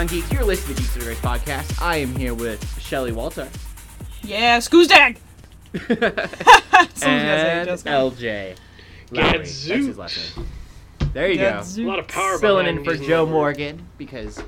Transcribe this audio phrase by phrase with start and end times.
[0.00, 0.32] on, geeks?
[0.32, 1.82] You're listening to Geeks Under Grace podcast.
[1.82, 3.46] I am here with Shelly Walter
[4.22, 5.18] Yeah, Scoozdag!
[7.02, 8.56] and just LJ.
[9.10, 9.38] Lowry.
[9.38, 9.98] That's his Gadzooks.
[9.98, 10.46] last name.
[11.12, 11.62] There you go.
[11.62, 13.32] A lot of power Filling in for Joe that.
[13.32, 14.42] Morgan because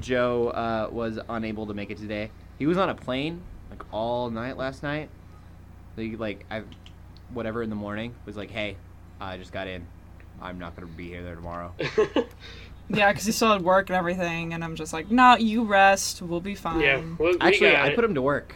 [0.00, 2.32] Joe uh, was unable to make it today.
[2.58, 5.08] He was on a plane like all night last night.
[5.94, 6.64] He like I,
[7.32, 8.76] whatever in the morning was like, hey,
[9.20, 9.86] I just got in.
[10.42, 11.72] I'm not gonna be here there tomorrow.
[12.88, 16.22] Yeah, because he still had work and everything, and I'm just like, no, you rest,
[16.22, 16.80] we'll be fine.
[16.80, 17.94] yeah, well, we Actually, I it.
[17.96, 18.54] put him to work.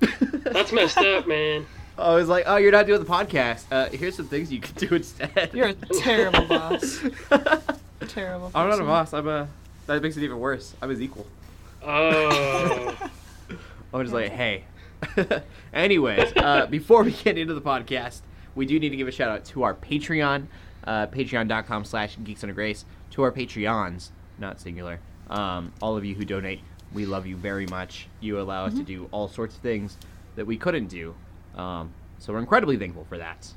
[0.00, 1.66] That's messed up, man.
[1.98, 3.64] I was like, oh, you're not doing the podcast.
[3.70, 5.50] Uh, here's some things you can do instead.
[5.54, 7.00] You're a terrible boss.
[8.08, 8.50] Terrible.
[8.54, 9.14] I'm not a boss.
[9.14, 9.48] I'm a.
[9.86, 10.74] That makes it even worse.
[10.82, 11.26] I'm his equal.
[11.82, 12.96] Oh,
[13.92, 14.64] I was just like, hey.
[15.72, 18.20] Anyways, uh, before we get into the podcast,
[18.54, 20.46] we do need to give a shout out to our Patreon,
[20.84, 22.84] uh, patreon.com slash geeks under grace,
[23.14, 24.98] to our Patreons, not singular.
[25.30, 26.60] Um, all of you who donate,
[26.92, 28.08] we love you very much.
[28.20, 29.96] You allow us to do all sorts of things
[30.34, 31.14] that we couldn't do.
[31.56, 33.52] Um, so we're incredibly thankful for that.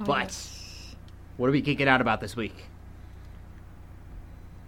[0.00, 0.96] Oh, but yes.
[1.36, 2.64] what are we geeking out about this week?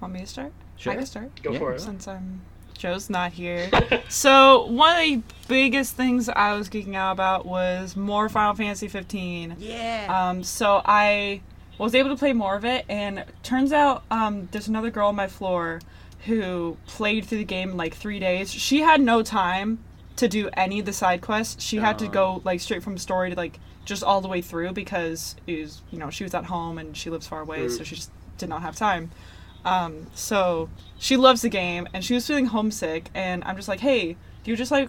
[0.00, 0.52] Want me to start?
[0.76, 0.92] Sure.
[0.92, 1.42] I can start.
[1.42, 1.58] go Yeah.
[1.58, 1.80] for it.
[1.80, 2.40] Since I'm
[2.78, 3.68] Joe's not here.
[4.08, 8.86] so one of the biggest things I was geeking out about was more Final Fantasy
[8.88, 9.56] 15.
[9.58, 10.06] Yeah.
[10.08, 11.40] Um, so I
[11.78, 15.16] was able to play more of it, and turns out um, there's another girl on
[15.16, 15.80] my floor
[16.26, 18.50] who played through the game in like three days.
[18.52, 19.78] She had no time
[20.16, 21.62] to do any of the side quests.
[21.62, 22.10] She had to Oh.
[22.10, 25.82] go like straight from story to like just all the way through because it was
[25.90, 28.48] you know she was at home and she lives far away, so she just did
[28.48, 29.10] not have time.
[29.64, 33.80] Um, so she loves the game and she was feeling homesick, and I'm just like,
[33.80, 34.88] hey, do you just like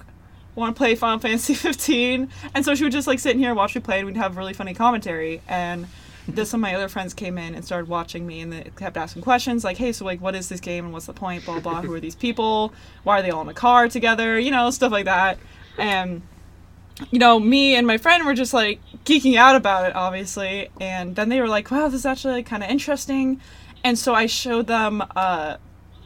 [0.54, 2.30] want to play Final Fantasy 15?
[2.54, 4.16] And so she would just like sit in here and watch me play, and we'd
[4.18, 5.42] have really funny commentary.
[5.50, 5.88] And
[6.28, 8.98] this some of my other friends came in and started watching me, and they kept
[8.98, 11.46] asking questions like, hey, so like, what is this game and what's the point?
[11.46, 11.82] Blah blah.
[11.82, 12.74] Who are these people?
[13.04, 14.40] Why are they all in a car together?
[14.40, 15.38] You know, stuff like that.
[15.78, 16.22] And
[17.12, 20.70] you know, me and my friend were just like geeking out about it, obviously.
[20.80, 23.42] And then they were like, wow, this is actually kind of interesting.
[23.84, 25.58] And so I showed them uh,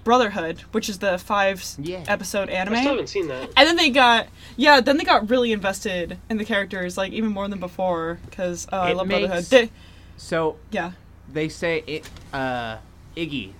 [0.03, 2.03] Brotherhood, which is the five Yeah.
[2.07, 2.75] episode I anime.
[2.77, 3.51] still haven't seen that.
[3.55, 4.27] And then they got,
[4.57, 8.67] yeah, then they got really invested in the characters, like even more than before, because
[8.71, 9.45] uh, I love makes- Brotherhood.
[9.45, 9.69] They,
[10.19, 10.91] so yeah,
[11.31, 12.77] they say it uh
[13.15, 13.53] Iggy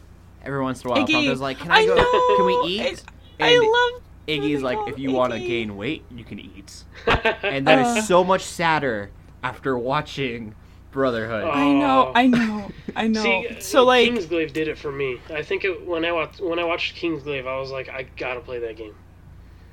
[0.44, 1.14] every once in a while Iggy.
[1.14, 3.04] Falco's like, Can I, go know, can we eat?
[3.40, 4.02] I, I And love.
[4.28, 6.84] Iggy's like, if you want to gain weight, you can eat.
[7.44, 8.02] And that is Uh.
[8.04, 9.10] so much sadder
[9.42, 10.54] after watching
[10.92, 11.44] Brotherhood.
[11.46, 11.50] Oh.
[11.52, 13.24] I know, I know, I know.
[13.24, 15.20] See, so like, Kingsglaive did it for me.
[15.30, 18.40] I think it, when I watched when I watched Kingsglaive, I was like, I gotta
[18.40, 18.96] play that game.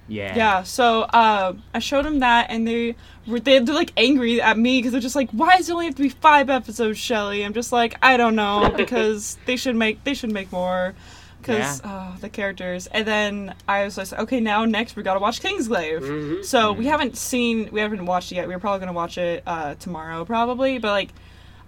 [0.08, 0.36] Yeah.
[0.36, 2.94] Yeah, so uh, I showed them that, and they
[3.26, 5.86] were they, they're like angry at me because they're just like, "Why does it only
[5.86, 9.76] have to be five episodes, Shelly?" I'm just like, I don't know because they should
[9.76, 10.94] make they should make more
[11.40, 12.86] because uh, the characters.
[12.88, 16.00] And then I was like, okay, now next we gotta watch Kingsglaive.
[16.00, 16.44] Mhm.
[16.44, 18.48] So we haven't seen we haven't watched it yet.
[18.48, 21.10] We are probably gonna watch it uh, tomorrow probably, but like.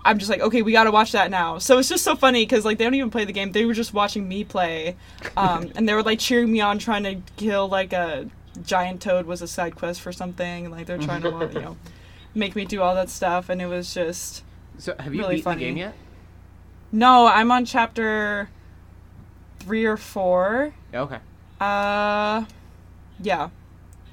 [0.09, 1.59] I'm just like, okay, we gotta watch that now.
[1.59, 3.75] So it's just so funny because like they don't even play the game; they were
[3.75, 4.97] just watching me play,
[5.37, 8.29] um, and they were like cheering me on, trying to kill like a
[8.65, 10.65] giant toad was a side quest for something.
[10.67, 11.77] and, Like they're trying to, you know,
[12.35, 14.43] make me do all that stuff, and it was just
[14.79, 15.59] So have you Really beaten funny.
[15.61, 15.95] the game yet?
[16.91, 17.27] no.
[17.27, 18.49] I'm on chapter
[19.61, 20.73] three or four.
[20.95, 21.19] Okay.
[21.61, 22.45] Uh,
[23.21, 23.51] yeah,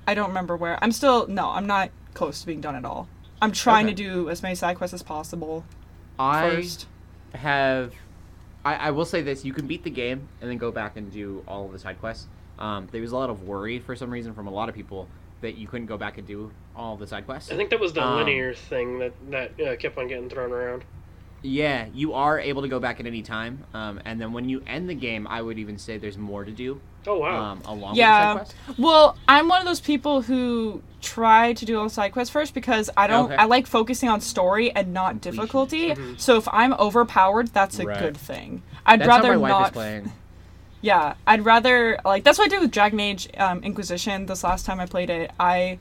[0.08, 0.78] I don't remember where.
[0.84, 1.50] I'm still no.
[1.52, 3.08] I'm not close to being done at all.
[3.42, 3.96] I'm trying Okay.
[3.96, 5.64] to do as many side quests as possible
[6.20, 6.88] I first.
[7.34, 7.94] have
[8.64, 11.12] I, I will say this, you can beat the game and then go back and
[11.12, 12.28] do all of the side quests.
[12.58, 15.08] Um, there was a lot of worry for some reason from a lot of people
[15.42, 17.52] that you couldn't go back and do all of the side quests.
[17.52, 20.52] I think that was the Um, linear thing that that uh, kept on getting thrown
[20.52, 20.84] around.
[21.46, 23.64] Yeah, you are able to go back at any time.
[23.74, 26.52] Um, and then when you end the game, I would even say there's more to
[26.52, 26.82] do.
[27.08, 27.52] Oh wow.
[27.52, 28.34] Um, along Yeah.
[28.34, 28.80] with the side quests.
[28.80, 32.56] Well, I'm one of those people who try to do all the side quests first
[32.56, 33.26] because I don't.
[33.26, 33.36] Okay.
[33.36, 35.36] I like focusing on story and not Completion.
[35.38, 35.90] difficulty.
[35.92, 36.20] Mhm.
[36.20, 38.00] So if I'm overpowered, that's a Right.
[38.00, 38.64] good thing.
[38.88, 39.66] I'd That's rather how my wife not.
[39.68, 40.12] is playing.
[40.82, 44.26] Yeah, I'd rather like that's what I did with Dragon Age um, Inquisition.
[44.26, 45.78] This last time I played it, I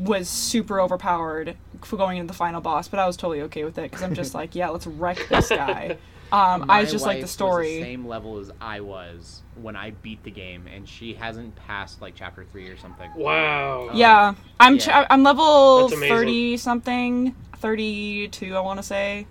[0.00, 3.78] was super overpowered for going into the final boss, but I was totally okay with
[3.78, 5.98] it because I'm just like, yeah, let's wreck this guy.
[6.32, 7.80] Um, I was just like wife the was story.
[7.80, 12.14] same level as I was when I beat the game, and she hasn't passed like
[12.14, 13.10] chapter three or something.
[13.16, 13.90] wow.
[13.92, 15.06] Yeah, I'm ch- Yeah.
[15.10, 19.26] I'm level thirty something, thirty two, I want to say.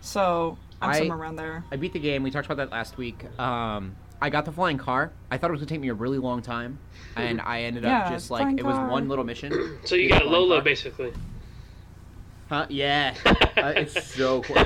[0.00, 1.64] So I'm I- somewhere around there.
[1.70, 2.22] I beat the game.
[2.22, 3.22] We talked about that last week.
[3.38, 5.12] Um, I got the flying car.
[5.30, 6.78] I thought it was gonna take me a really long time,
[7.16, 8.88] and I ended up Yeah, just like it was car.
[8.88, 9.78] one little mission.
[9.84, 10.64] So you got the flying Lola car.
[10.64, 11.12] basically.
[12.48, 12.66] Huh?
[12.68, 13.14] Yeah.
[13.60, 14.64] Uh, it's so cool.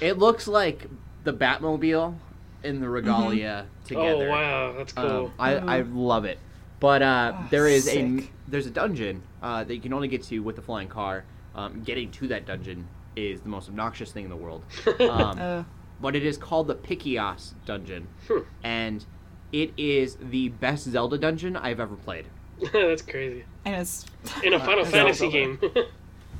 [0.00, 0.88] It looks like
[1.22, 2.16] the Batmobile
[2.64, 4.26] in the regalia together.
[4.26, 5.26] Oh wow, that's cool.
[5.26, 6.38] Um, I, I love it.
[6.80, 10.24] But uh, Oh, there is a there's a dungeon uh, that you can only get
[10.24, 11.24] to with the flying car.
[11.54, 14.64] Um, getting to that dungeon is the most obnoxious thing in the world.
[15.00, 15.62] Um, Uh,
[16.00, 18.38] but it is called the Pitioss dungeon, Hmm.
[18.64, 19.04] and
[19.62, 22.26] it is the best Zelda dungeon I've ever played.
[22.72, 23.44] that's crazy.
[23.64, 24.04] and it's
[24.42, 25.32] In a Final Uh, Fantasy Zelda.
[25.32, 25.58] game.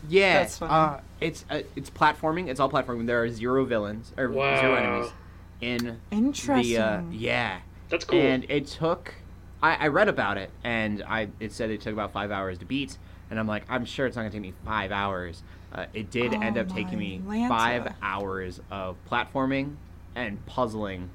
[0.06, 0.70] Yeah, That's funny.
[0.70, 2.48] Uh, it's uh, it's platforming.
[2.48, 3.06] It's all platforming.
[3.06, 4.74] There are zero villains or zero Wow.
[4.76, 5.12] enemies
[5.62, 6.74] in interesting.
[6.74, 7.60] the uh, yeah.
[7.88, 8.20] that's cool.
[8.20, 9.14] And it took,
[9.62, 12.66] I, I read about it, and I it said it took about five hours to
[12.66, 12.98] beat,
[13.30, 15.42] and I'm like, I'm sure it's not gonna take me five hours.
[15.72, 17.48] Uh, it did end Oh up taking me Lanta.
[17.48, 19.76] five hours of platforming
[20.14, 21.08] and puzzling,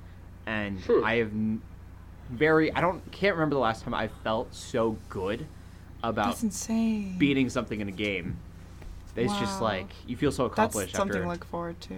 [0.47, 1.03] and Hmm.
[1.05, 1.61] I have n-
[2.29, 5.45] very I don't can't remember the last time I felt so good
[6.03, 7.17] about That's insane.
[7.17, 8.37] beating something in a game.
[9.15, 11.23] It's just like you feel so That's accomplished something after.
[11.23, 11.93] to look forward to.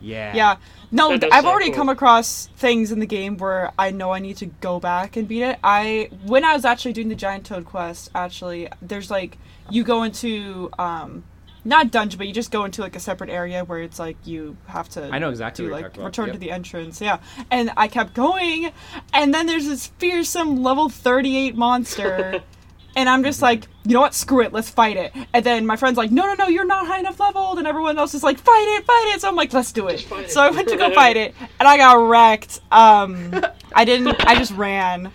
[0.00, 0.34] yeah.
[0.36, 0.56] Yeah.
[0.90, 1.76] No, That th- does I've sound already cool.
[1.76, 5.26] come across things in the game where I know I need to go back and
[5.26, 5.58] beat it.
[5.64, 9.38] I when I was actually doing the Giant Toad quest, actually, there's like
[9.70, 11.24] you go into um
[11.66, 14.56] not dungeon, but you just go into like a separate area where it's like you
[14.66, 16.34] have to I know exactly do like return Yep.
[16.34, 17.00] to the entrance.
[17.00, 17.18] Yeah.
[17.50, 18.72] And I kept going
[19.12, 22.42] and then there's this fearsome level 38 monster
[22.96, 24.14] and I'm just like, you know what?
[24.14, 24.52] Screw it.
[24.54, 25.12] Let's fight it.
[25.34, 27.58] And then my friend's like, no, no, no, you're not high enough leveled.
[27.58, 29.20] And everyone else is like, fight it, fight it.
[29.20, 29.98] So I'm like, let's do it.
[29.98, 30.30] Just it.
[30.30, 32.60] So I went to go fight it, and I got wrecked.
[32.72, 33.32] Um,
[33.74, 34.26] I didn't.
[34.26, 35.12] I just ran.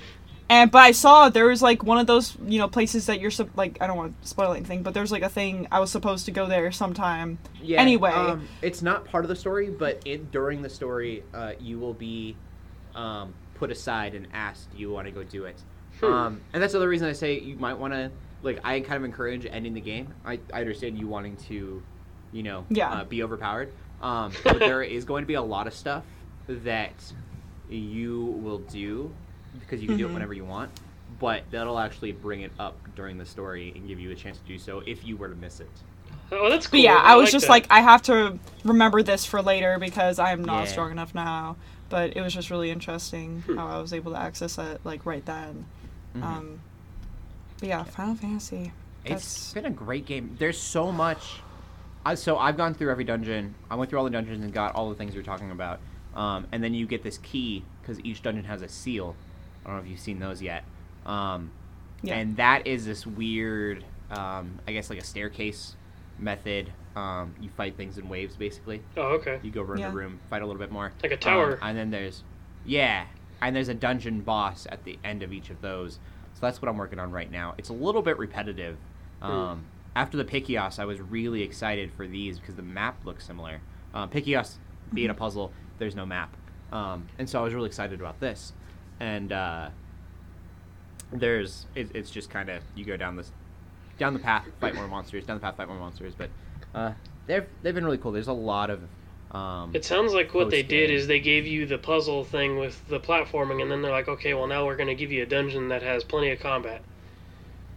[0.51, 3.31] And but I saw there was like one of those you know places that you're
[3.55, 6.25] like I don't want to spoil anything, but there's like a thing I was supposed
[6.25, 7.39] to go there sometime.
[7.63, 8.11] Yeah, Anyway.
[8.11, 11.93] um, it's not part of the story, but in, during the story, uh, you will
[11.93, 12.35] be
[12.95, 15.55] um, put aside and asked, "Do you want to go do it?"
[16.01, 16.05] Hmm.
[16.05, 18.11] Um, and that's the other reason I say you might want to.
[18.43, 20.13] Like, I kind of encourage ending the game.
[20.25, 21.81] I, I understand you wanting to,
[22.33, 22.89] you know, Yeah.
[22.91, 23.71] uh, be overpowered.
[24.01, 26.03] Um, but there is going to be a lot of stuff
[26.47, 26.95] that
[27.69, 29.13] you will do
[29.59, 30.13] because you can do it Mhm.
[30.13, 30.71] whenever you want.
[31.19, 34.43] But that'll actually bring it up during the story and give you a chance to
[34.45, 35.69] do so if you were to miss it.
[36.33, 36.79] oh, that's But cool.
[36.79, 37.51] yeah, I was like just that.
[37.51, 40.71] like I have to remember this for later because I am not Yeah.
[40.71, 41.57] strong enough now.
[41.89, 43.57] But it was just really interesting Hmm.
[43.57, 45.65] how I was able to access it like right then.
[46.15, 46.23] Mhm.
[46.23, 46.59] Um,
[47.59, 48.71] but yeah, Final Fantasy.
[49.03, 50.35] It's That's been a great game.
[50.39, 51.41] There's so much.
[52.05, 53.53] I, so I've gone through every dungeon.
[53.69, 55.79] I went through all the dungeons and got all the things you're talking about.
[56.15, 59.15] Um, and then you get this key because each dungeon has a seal.
[59.65, 60.63] I don't know if you've seen those yet.
[61.05, 61.51] Um,
[62.01, 62.15] yeah.
[62.15, 65.75] And that is this weird, um, I guess like a staircase
[66.19, 66.71] method.
[66.95, 68.81] Um, you fight things in waves basically.
[68.97, 69.39] Oh, okay.
[69.43, 69.89] You go around Yeah.
[69.89, 70.91] the room, fight a little bit more.
[71.03, 71.53] Like a tower.
[71.61, 72.23] Um, and then there's,
[72.65, 73.05] yeah,
[73.41, 75.99] and there's a dungeon boss at the end of each of those.
[76.33, 77.53] So that's what I'm working on right now.
[77.57, 78.77] It's a little bit repetitive.
[79.21, 79.65] Um,
[79.95, 83.59] After the Pitioss, I was really excited for these because the map looks similar.
[83.93, 84.55] Um, Pitioss
[84.93, 86.35] being a puzzle, there's no map,
[86.71, 88.53] um, and so I was really excited about this.
[89.01, 89.69] And uh,
[91.11, 93.31] there's, it, it's just kind of you go down this,
[93.97, 96.13] down the path, fight more monsters, down the path, fight more monsters.
[96.15, 96.29] But
[96.75, 96.91] uh,
[97.25, 98.11] they've they've been really cool.
[98.11, 98.81] There's a lot of
[99.35, 102.87] um, It sounds like what they did is they gave you the puzzle thing with
[102.89, 105.25] the platforming, and then they're like, okay, well now we're going to give you a
[105.25, 106.81] dungeon that has plenty of combat.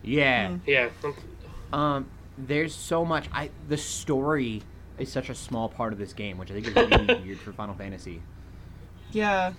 [0.03, 0.49] yeah.
[0.49, 0.61] Mm.
[0.67, 0.88] Yeah.
[1.73, 3.28] Um, there's so much.
[3.33, 4.62] I the story
[4.99, 7.52] is such a small part of this game, which I think is really weird for
[7.52, 8.21] Final Fantasy.
[9.12, 9.52] Yeah.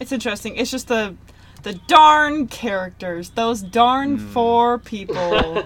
[0.00, 0.56] It's, interesting.
[0.56, 1.14] It's just the
[1.62, 3.30] the darn characters.
[3.30, 4.28] Those darn Mm.
[4.32, 5.62] four people.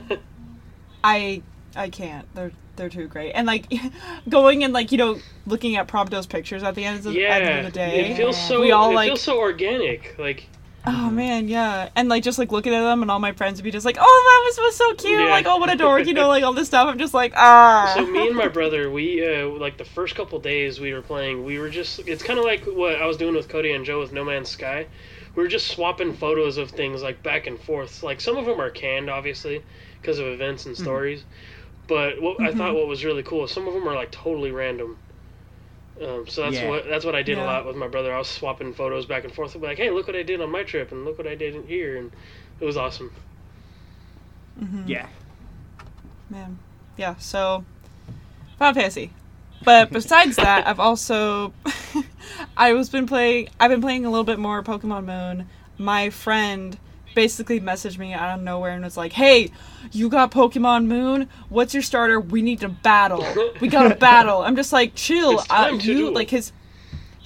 [1.04, 1.42] I
[1.76, 2.26] I can't.
[2.34, 3.32] They're they're too great.
[3.32, 3.72] And like
[4.28, 7.38] going and like, you know, looking at Prompto's pictures at the end of, yeah.
[7.38, 8.10] the, end of the day.
[8.10, 8.60] It feels so.
[8.60, 10.16] we all it like feels so organic.
[10.18, 10.48] Like
[10.86, 11.88] Oh man, yeah.
[11.96, 13.96] And like just like looking at them and all my friends would be just like,
[13.98, 15.30] Oh that was, was so cute, Yeah.
[15.30, 16.86] like oh what a dork, you know, like all this stuff.
[16.88, 17.92] I'm just like, ah.
[17.96, 21.42] So me and my brother we uh, like the first couple days we were playing
[21.44, 24.00] we were just it's kind of like what i was doing with cody and joe
[24.00, 24.86] with no man's sky.
[25.34, 28.02] We were just swapping photos of things like back and forth.
[28.02, 29.62] Like some of them are canned obviously
[30.00, 31.24] because of events and stories.
[31.88, 34.50] But what i thought what was really cool is some of them are like totally
[34.50, 34.98] random
[36.02, 36.68] um, so that's Yeah.
[36.68, 38.14] what that's what I did a lot with my brother.
[38.14, 39.54] I was swapping photos back and forth.
[39.54, 41.34] I'd be like, "Hey, look what I did on my trip, and look what I
[41.34, 42.10] did in here," and
[42.60, 43.12] it was awesome.
[44.60, 44.88] Mhm.
[44.88, 45.06] Yeah.
[46.30, 46.58] Man.
[46.96, 47.64] Yeah, so
[48.58, 49.10] Final Fantasy.
[49.64, 51.52] But besides that, I've also
[52.56, 55.48] I was been playing I've been playing a little bit more Pokemon Moon.
[55.78, 56.78] My friend
[57.14, 59.50] basically messaged me out of nowhere and was like, "Hey,
[59.92, 61.28] you got Pokemon Moon?
[61.48, 62.18] What's your starter?
[62.20, 63.24] We need to battle.
[63.60, 65.38] We got to battle." I'm just like, "Chill.
[65.38, 66.52] It's Uh, to you duel." like his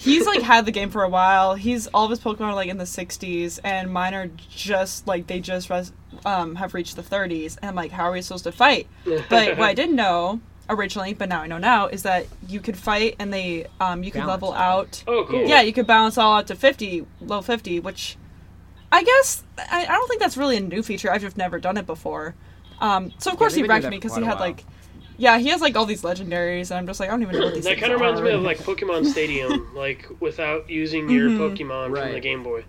[0.00, 1.54] He's like had the game for a while.
[1.56, 5.26] He's all of his Pokemon are like in the 60s, and mine are just like
[5.26, 5.90] they just res-
[6.24, 7.58] um, have reached the 30s.
[7.60, 8.86] And I'm like, how are we supposed to fight?
[9.04, 10.40] But what I didn't know
[10.70, 14.12] originally, but now I know now, is that you could fight and they um, you
[14.12, 14.58] could Balance level it.
[14.58, 15.02] out.
[15.08, 15.44] Oh, cool.
[15.48, 18.16] Yeah, you could balance all out to 50, low 50, which
[18.90, 21.10] I guess I, I don't think that's really a new feature.
[21.12, 22.34] I've just never done it before.
[22.80, 24.64] Um, so of course they've he been doing wrecked me because he had like,
[25.18, 27.46] yeah, he has like all these legendaries, and I'm just like I don't even know
[27.46, 31.28] what these That kind of reminds me of like Pokemon Stadium, like without using your
[31.28, 31.38] Mhm.
[31.56, 32.64] Pokemon from the Game Boy.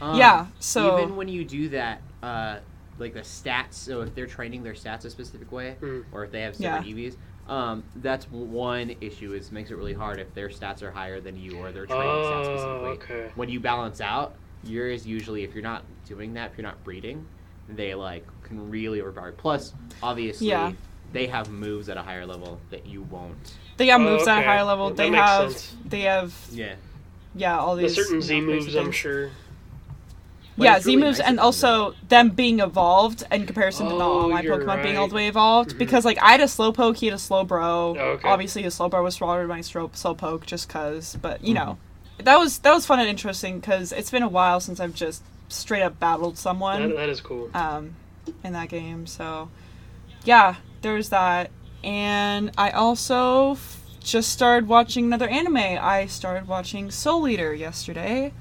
[0.00, 2.58] Um, Yeah, so- even when you do that, uh,
[2.98, 3.74] like the stats.
[3.74, 6.04] So if they're training their stats a specific way, Mm.
[6.12, 6.82] or if they have Yeah.
[6.82, 7.16] EVs,
[7.48, 9.32] um, that's one issue.
[9.32, 12.06] Is makes it really hard if their stats are higher than you or they're training
[12.06, 12.56] stats Oh,
[12.90, 13.16] specifically.
[13.16, 13.32] okay.
[13.36, 17.24] When you balance out, yours usually if you're not doing that, if you're not breeding,
[17.68, 19.32] they like can really overpower.
[19.32, 20.72] Plus, obviously, Yeah.
[21.12, 23.54] they have moves at a higher level that you won't.
[23.76, 24.88] They got Oh, moves at a higher level.
[24.90, 25.74] That they have sense.
[25.88, 26.74] they have Yeah.
[27.34, 29.30] yeah all The these certain Z moves, I'm sure.
[30.58, 33.86] But yeah, Z really moves, nice and of them also them being evolved in comparison
[33.88, 35.70] to not all Oh, my you're Pokemon being all the way evolved.
[35.74, 35.78] Mhm.
[35.78, 37.62] Because like I had a Slowpoke, he had a Slowbro.
[37.62, 38.28] Oh, okay.
[38.28, 41.16] Obviously, his Slowbro was stronger than my Stro- Slowpoke, just cause.
[41.22, 41.64] But you Mm-hmm.
[41.64, 41.78] know,
[42.24, 45.22] that was that was fun and interesting because it's been a while since I've just
[45.48, 47.50] straight up battled someone That, that is cool.
[47.54, 47.94] um,
[48.42, 49.06] in that game.
[49.06, 49.50] So,
[50.24, 51.50] yeah, there's that.
[51.84, 55.56] And I also f- just started watching another anime.
[55.56, 58.32] I started watching Soul Eater yesterday,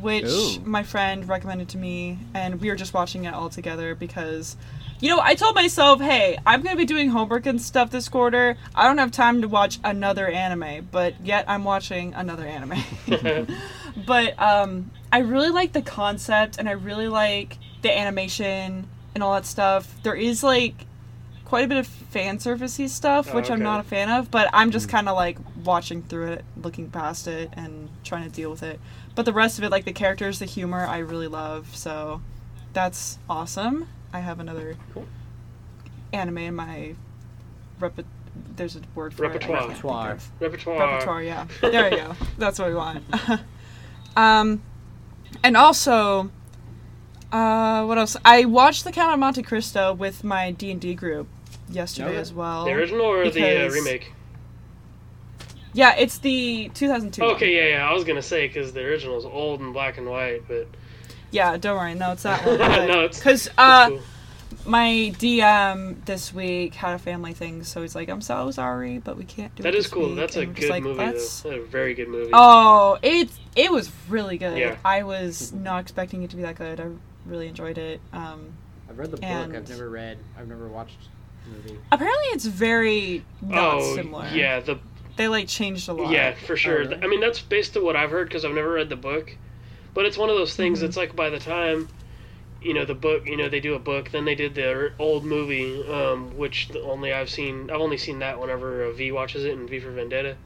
[0.00, 0.60] which Ooh.
[0.64, 4.56] my friend recommended to me, and we were just watching it all together because.
[5.00, 8.08] You know, I told myself, hey, I'm going to be doing homework and stuff this
[8.08, 8.56] quarter.
[8.74, 12.82] I don't have time to watch another anime, but yet I'm watching another anime.
[14.06, 19.34] but um, I really like the concept and I really like the animation and all
[19.34, 19.94] that stuff.
[20.02, 20.86] There is like
[21.44, 24.48] quite a bit of fan servicey stuff, Oh, which I'm not a fan of, but
[24.52, 28.50] I'm just kind of like watching through it, looking past it, and trying to deal
[28.50, 28.80] with it.
[29.14, 31.74] But the rest of it, like the characters, the humor, I really love.
[31.76, 32.20] So
[32.72, 33.88] that's awesome.
[34.12, 35.06] I have another Cool.
[36.12, 36.94] anime in my
[37.80, 38.04] reper-
[38.56, 39.56] There's a word for Repertoire.
[39.56, 39.56] it.
[39.56, 40.18] I can't think Repertoire.
[40.40, 40.92] Repertoire.
[40.92, 43.02] repertoire yeah there you go that's what we want
[44.16, 44.62] um
[45.42, 46.30] and also
[47.32, 51.26] uh what else i watched the count of monte cristo with my d&d group
[51.68, 52.18] yesterday Okay.
[52.18, 54.12] as well The original or the uh, remake?
[55.74, 57.34] yeah it's the 2002 one.
[57.34, 57.88] Okay, yeah, yeah.
[57.90, 60.68] I was gonna say because the original is old and black and white, but
[61.30, 64.00] yeah don't worry no it's that one No, it's- because uh cool.
[64.64, 69.16] my dm this week had a family thing so he's like i'm so sorry but
[69.16, 70.08] we can't do that it is this cool.
[70.08, 71.50] week." That's a And we're good like, movie "Let's- though.
[71.50, 72.30] That's a very good movie.
[72.32, 74.58] Oh, it it was really good.
[74.58, 74.76] Yeah.
[74.84, 76.78] I was not expecting it to be that good.
[76.80, 76.86] I
[77.26, 78.00] really enjoyed it.
[78.12, 78.52] Um,
[78.88, 79.24] I've read the book.
[79.30, 80.18] I've never read.
[80.38, 80.98] I've never watched
[81.44, 81.78] the movie.
[81.90, 84.28] apparently, it's very not oh, similar.
[84.32, 84.78] yeah, the
[85.16, 86.10] they like changed a lot.
[86.12, 86.80] yeah for sure.
[86.80, 86.96] really?
[87.02, 89.34] I mean, that's based on what I've heard because I've never read the book,
[89.96, 90.80] but it's one of those things.
[90.80, 90.84] Mhm.
[90.84, 91.88] It's like by the time.
[92.62, 93.26] You know the book.
[93.26, 97.12] You know they do a book, then they did the old movie, um, which only
[97.12, 97.70] I've seen.
[97.70, 100.36] I've only seen that whenever uh, V watches it in V for Vendetta.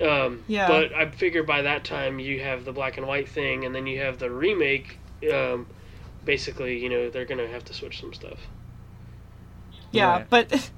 [0.00, 0.68] Um, Yeah.
[0.68, 3.86] But I figure by that time you have the black and white thing, and then
[3.86, 4.98] you have the remake.
[5.32, 5.66] Um,
[6.24, 8.38] basically, you know they're gonna have to switch some stuff.
[9.90, 10.30] yeah, Right.
[10.30, 10.52] but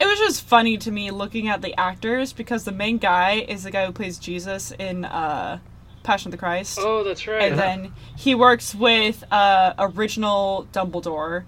[0.00, 3.64] it was just funny to me looking at the actors because the main guy is
[3.64, 5.58] the guy who plays Jesus in uh,
[6.02, 6.78] Passion of the Christ.
[6.80, 7.42] Oh, that's right.
[7.42, 11.44] and then he works with uh, original Dumbledore,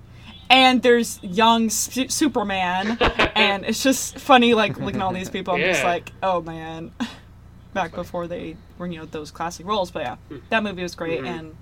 [0.49, 2.97] and there's young Su- Superman,
[3.35, 5.55] and it's just funny like looking at all these people.
[5.55, 6.93] I'm just like, oh man,
[7.75, 9.91] back before they were you know those classic roles.
[9.91, 10.17] But yeah,
[10.51, 11.27] that movie was great, Mhm.
[11.39, 11.57] and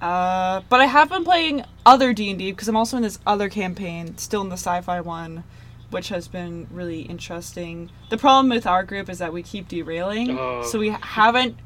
[0.00, 3.18] uh, but I have been playing other D and D because I'm also in this
[3.26, 5.44] other campaign, still in the sci-fi one.
[5.90, 7.88] Which has been really interesting.
[8.10, 10.64] The problem with our group is that we keep derailing, Oh.
[10.64, 11.56] so we haven't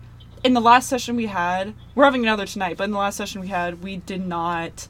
[0.45, 3.41] in the last session we had, we're having another tonight, but in the last session
[3.41, 4.89] we had, we did not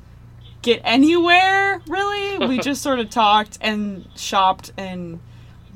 [0.63, 2.47] get anywhere really.
[2.47, 5.21] we just sort of talked and shopped and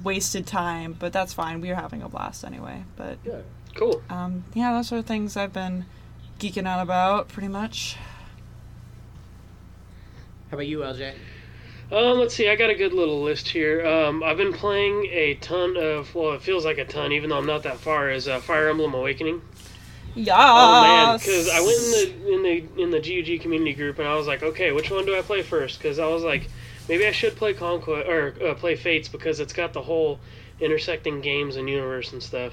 [0.02, 1.60] wasted time, but that's fine.
[1.60, 2.84] We were having a blast anyway.
[2.96, 3.44] But Good.
[3.74, 4.02] cool.
[4.10, 5.86] um, yeah, those are things I've been
[6.38, 7.96] geeking out about pretty much.
[10.50, 11.14] How about you, LJ?
[11.90, 12.48] Um, let's see.
[12.48, 13.86] I got a good little list here.
[13.86, 16.14] Um, I've been playing a ton of.
[16.14, 18.10] Well, it feels like a ton, even though I'm not that far.
[18.10, 19.42] Is uh, Fire Emblem Awakening.
[20.14, 20.34] Yeah.
[20.36, 24.06] Oh man, because I went in the in the in the GUG community group and
[24.06, 25.78] I was like, okay, which one do I play first?
[25.78, 26.48] Because I was like,
[26.88, 30.20] maybe I should play Conquest or uh, play Fates because it's got the whole
[30.60, 32.52] intersecting games and universe and stuff.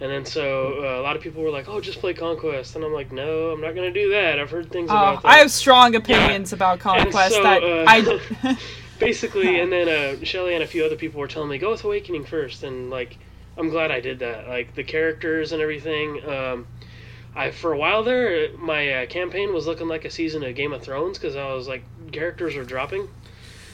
[0.00, 2.84] And then so uh, a lot of people were like, oh, just play Conquest, and
[2.84, 4.38] I'm like, no, I'm not gonna do that.
[4.38, 5.28] I've heard things Oh, about that.
[5.28, 8.56] I have strong opinions about Conquest so, that uh, I.
[8.98, 11.84] basically and then uh, shelly and a few other people were telling me go with
[11.84, 13.16] awakening first and like
[13.58, 16.66] i'm glad i did that like the characters and everything um,
[17.34, 20.72] i for a while there my uh, campaign was looking like a season of game
[20.72, 23.08] of thrones because i was like characters were dropping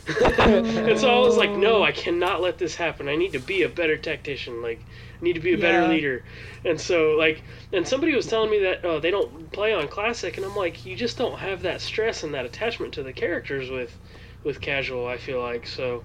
[0.39, 3.09] and so I was like, no, I cannot let this happen.
[3.09, 4.61] I need to be a better tactician.
[4.63, 4.85] Like,
[5.21, 5.89] I need to be a better Yeah.
[5.89, 6.25] leader.
[6.65, 10.37] And so, like, and somebody was telling me that uh, they don't play on classic,
[10.37, 13.71] and I'm like, you just don't have that stress and that attachment to the characters
[13.71, 13.99] with,
[14.43, 15.07] with casual.
[15.07, 16.05] I feel like so.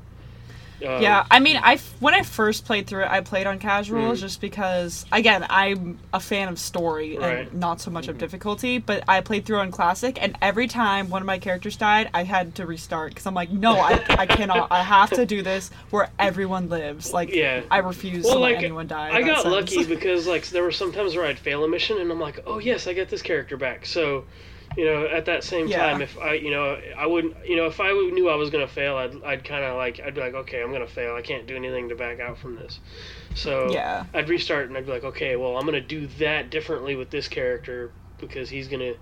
[0.86, 4.12] Um, Yeah, I mean, I when I first played through it, I played on casual
[4.12, 4.18] Mm.
[4.20, 7.40] just because, again, I'm a fan of story Right.
[7.50, 8.78] and not so much of difficulty.
[8.78, 12.24] But I played through on classic, and every time one of my characters died, I
[12.24, 14.68] had to restart because I'm like, no, I, I cannot.
[14.72, 17.14] I have to do this where everyone lives.
[17.14, 17.62] Like, Yeah.
[17.70, 19.10] I refuse Well, to like let anyone die.
[19.12, 19.52] I got sense.
[19.54, 22.40] lucky because like there were some times where I'd fail a mission, and I'm like,
[22.48, 23.86] oh yes, I get this character back.
[23.86, 24.24] So,
[24.76, 25.70] you know, at that same Yeah.
[25.70, 28.68] time, if I, you know, I wouldn't, you know, if I knew I was gonna
[28.68, 31.16] fail, I'd, I'd kind of like, I'd be like, okay, I'm gonna fail.
[31.16, 32.80] I can't do anything to back out from this.
[33.34, 34.06] So Yeah.
[34.14, 37.28] I'd restart and I'd be like, okay, well, I'm gonna do that differently with this
[37.28, 38.94] character because he's gonna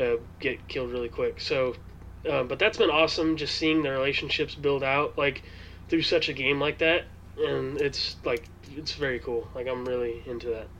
[0.00, 1.40] uh, get killed really quick.
[1.40, 1.76] So,
[2.28, 5.44] uh, but that's been awesome, just seeing the relationships build out like
[5.88, 9.48] through such a game like that, and it's like it's very cool.
[9.54, 10.70] Like I'm really into that.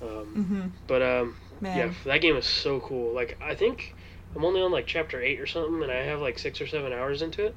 [0.00, 1.78] Um, hmm but um, Man.
[1.78, 3.14] yeah, that game is so cool.
[3.14, 3.94] Like I think
[4.34, 6.92] I'm only on like chapter eight or something, and I have like six or seven
[6.92, 7.54] hours into it.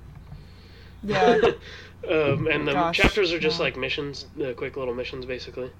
[1.04, 1.40] Yeah.
[2.10, 3.64] um, and the Gosh, chapters are just yeah.
[3.64, 5.72] like missions, the quick little missions, basically.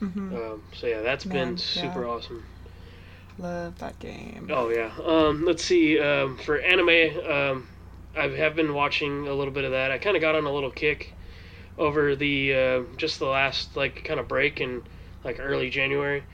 [0.00, 0.34] Mm-hmm.
[0.34, 2.10] Um, so yeah, that's Man, been super yeah.
[2.10, 2.44] awesome.
[3.38, 4.48] Love that game.
[4.50, 4.90] Oh yeah.
[5.04, 6.00] Um, let's see.
[6.00, 7.68] Um, for anime, um,
[8.16, 9.92] I have been watching a little bit of that.
[9.92, 11.14] I kind of got on a little kick
[11.78, 14.82] over the uh, just the last like kind of break in
[15.22, 16.24] like early January.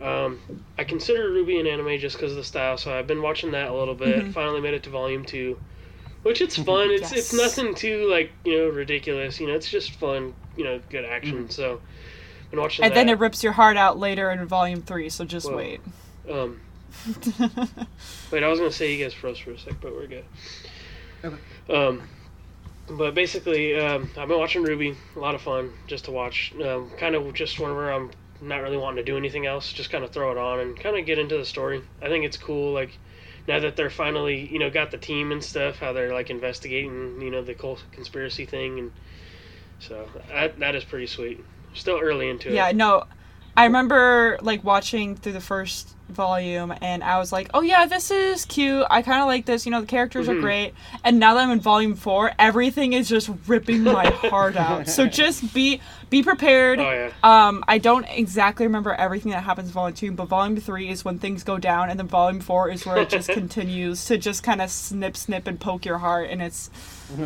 [0.00, 0.40] Um,
[0.78, 3.70] I consider Ruby an anime just because of the style, so I've been watching that
[3.70, 4.24] a little bit.
[4.26, 4.32] Mhm.
[4.32, 5.58] Finally made it to volume two,
[6.22, 6.90] which it's fun.
[6.90, 9.40] It's it's nothing too like you know ridiculous.
[9.40, 10.34] You know, it's just fun.
[10.56, 11.48] You know, good action.
[11.50, 11.80] So,
[12.50, 12.94] been watching and that.
[12.94, 15.08] then it rips your heart out later in volume three.
[15.08, 15.56] So just Whoa.
[15.56, 15.80] wait.
[16.30, 16.60] um,
[18.30, 20.24] Wait, I was gonna say you guys froze for a sec, but we're good.
[21.24, 21.36] Okay.
[21.70, 22.02] Um,
[22.88, 24.96] but basically, um, I've been watching Ruby.
[25.16, 26.52] A lot of fun just to watch.
[26.62, 30.04] Um, kind of just whenever I'm not really wanting to do anything else, just kind
[30.04, 31.82] of throw it on and kind of get into the story.
[32.02, 32.72] I think it's cool.
[32.72, 32.98] Like
[33.48, 37.20] now that they're finally, you know, got the team and stuff, how they're like investigating,
[37.20, 38.92] you know, the whole conspiracy thing, and
[39.78, 41.44] so that that is pretty sweet.
[41.74, 42.72] Still early into Yeah, it.
[42.72, 43.04] Yeah, no.
[43.56, 48.10] I remember like watching through the first volume and I was like, "Oh yeah, this
[48.10, 48.84] is cute.
[48.90, 49.66] I kind of like this.
[49.66, 50.38] You know, the characters Mhm.
[50.38, 54.56] are great." And now that I'm in volume 4, everything is just ripping my heart
[54.56, 54.88] out.
[54.88, 56.78] So just be be prepared.
[56.78, 57.10] Oh yeah.
[57.24, 61.04] Um, I don't exactly remember everything that happens in volume two, but volume three is
[61.04, 64.42] when things go down, and then volume four is where it just continues to just
[64.42, 66.70] kind of snip, snip, and poke your heart, and it's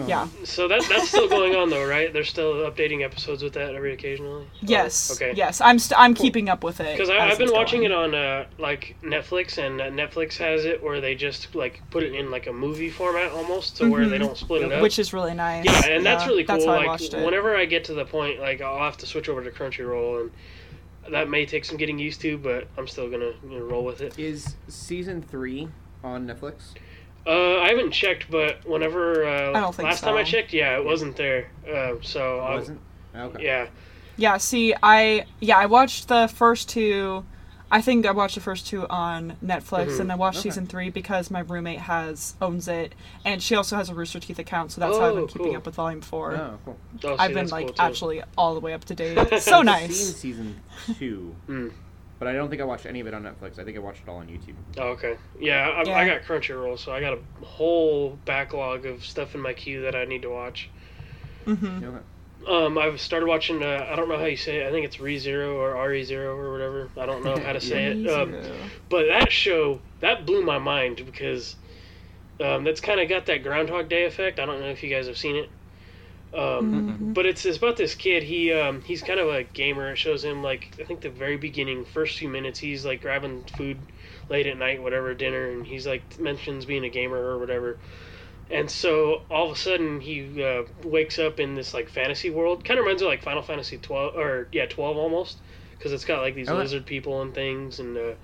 [0.07, 2.13] yeah, So that that's still going on though, right?
[2.13, 4.45] They're still updating episodes with that every occasionally.
[4.61, 5.33] yes, Okay.
[5.35, 7.91] yes, I'm st- I'm keeping up with it Because I've been watching going.
[7.91, 8.70] it on uh, like
[9.03, 12.53] Netflix, and uh, Netflix has it where they just like put it in like a
[12.53, 14.21] movie format almost, so where they Mhm.
[14.21, 14.83] don't split it up.
[14.83, 15.65] which is really nice.
[15.65, 16.55] yeah, and that's really cool.
[16.57, 17.25] That's how I like watched it.
[17.25, 20.31] whenever I get to the point, like I'll have to switch over to Crunchyroll,
[21.05, 23.85] and that may take some getting used to, but I'm still gonna you know, roll
[23.85, 24.19] with it.
[24.19, 25.69] Is season three
[26.05, 26.75] on Netflix?
[27.27, 30.79] Uh, I haven't checked, but whenever uh, I don't think last time I checked, yeah,
[30.79, 31.51] it wasn't there.
[31.71, 32.81] Uh, so I, Wasn't?
[33.15, 33.45] Okay.
[33.45, 33.67] yeah,
[34.17, 37.25] Yeah, see, I yeah, I watched the first two.
[37.71, 40.01] I think I watched the first two on Netflix, Mhm.
[40.01, 40.49] and I watched Okay.
[40.51, 44.39] season three because my roommate has owns it, and she also has a Rooster Teeth
[44.41, 45.57] account, so that's how I've been Oh, keeping cool.
[45.57, 46.35] up with Volume Four.
[46.35, 46.79] Oh, cool.
[47.05, 49.17] Oh, see, I've been like cool, actually all the way up to date.
[49.41, 49.97] so I've nice.
[49.97, 50.61] seen season
[50.99, 51.71] two, Mm.
[52.19, 53.59] but I don't think I watched any of it on Netflix.
[53.61, 54.55] I think I watched it all on YouTube.
[54.77, 55.17] Oh, okay.
[55.39, 55.97] Yeah, I, Yeah.
[55.97, 59.95] I got Crunchyroll, so I got a whole backlog of stuff in my queue that
[59.95, 60.71] I need to watch.
[61.45, 61.99] hmm Okay.
[62.49, 63.63] Um, I've started watching.
[63.63, 64.67] Uh, I don't know how you say it.
[64.67, 66.89] I think it's ReZero or RE0 or whatever.
[66.97, 68.09] I don't know how to say it.
[68.11, 68.35] Um,
[68.89, 71.57] but that show that blew my mind because
[72.41, 74.41] um, that's kind of got that Groundhog Day effect.
[74.41, 75.51] I don't know if you guys have seen it.
[76.33, 77.15] Um, Mhm.
[77.15, 78.23] but it's, it's about this kid.
[78.23, 79.93] He um, he's kind of a gamer.
[79.93, 83.43] It shows him like I think the very beginning, first few minutes, he's like grabbing
[83.57, 83.79] food
[84.29, 87.79] late at night, whatever dinner, and he's like mentions being a gamer or whatever.
[88.51, 92.65] And so all of a sudden he uh, wakes up in this like fantasy world.
[92.65, 95.41] Kind of reminds me of like Final Fantasy twelve or yeah twelve almost,
[95.79, 96.59] because it's got like these Okay.
[96.59, 97.79] lizard people and things.
[97.79, 98.15] And uh,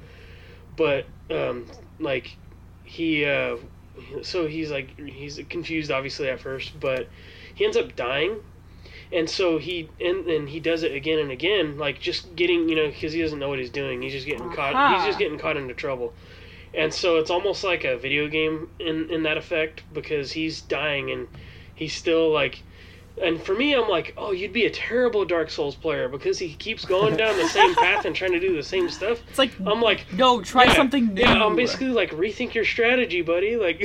[0.77, 1.67] but um,
[2.01, 2.37] like
[2.83, 3.57] he uh,
[4.23, 7.09] so he's like he's confused obviously at first, but
[7.55, 8.39] he ends up dying.
[9.13, 12.75] And so he and, and he does it again and again, like just getting you
[12.77, 14.03] know because he doesn't know what he's doing.
[14.03, 14.83] He's just getting caught.
[14.83, 16.15] He's just getting caught into trouble.
[16.77, 21.11] And so it's almost like a video game in in that effect because he's dying
[21.11, 21.27] and
[21.75, 22.63] he's still like
[23.23, 26.53] And for me, I'm like, oh, you'd be a terrible Dark Souls player because he
[26.53, 29.23] keeps going down the same path and trying to do the same stuff.
[29.31, 31.23] It's like I'm like, no, try yeah, something new.
[31.23, 33.57] Yeah, I'm basically like rethink your strategy, buddy.
[33.57, 33.83] Like,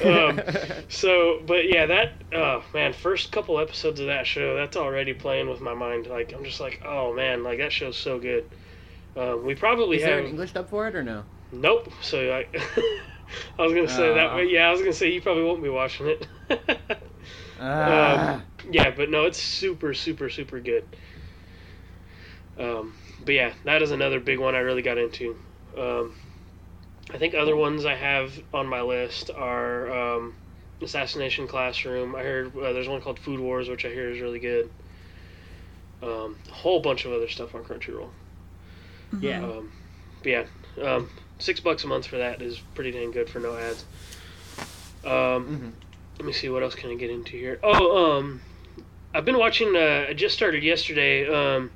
[0.04, 0.40] um,
[0.88, 5.48] so, but yeah, that oh man, first couple episodes of that show, that's already playing
[5.48, 6.08] with my mind.
[6.08, 8.50] Like, I'm just like, oh man, like that show's so good.
[9.16, 11.22] Um, we probably Is have there an English dub for it or no?
[11.52, 11.92] Nope.
[12.00, 12.46] So I,
[13.58, 14.34] I was gonna say that, Uh.
[14.34, 16.26] but yeah, I was gonna say you probably won't be watching it.
[17.58, 18.42] Ah.
[18.42, 20.84] Um, yeah, but no, it's super, super, super good.
[22.58, 25.36] Um, but yeah, that is another big one I really got into.
[25.76, 26.14] Um,
[27.12, 30.34] I think other ones I have on my list are um,
[30.82, 32.14] Assassination Classroom.
[32.14, 34.70] I heard uh, there's one called Food Wars, which I hear is really good.
[36.02, 38.10] Um, a whole bunch of other stuff on Crunchyroll.
[39.20, 39.42] yeah.
[39.42, 39.72] Um,
[40.22, 40.44] but yeah,
[40.82, 43.84] um, six bucks a month for that is pretty dang good for no ads.
[45.04, 45.72] Um, Mhm.
[46.18, 47.58] let me see what else can I get into here.
[47.62, 48.40] Oh, um,
[49.14, 49.74] I've been watching.
[49.76, 51.26] Uh, I just started yesterday.
[51.26, 51.70] Um,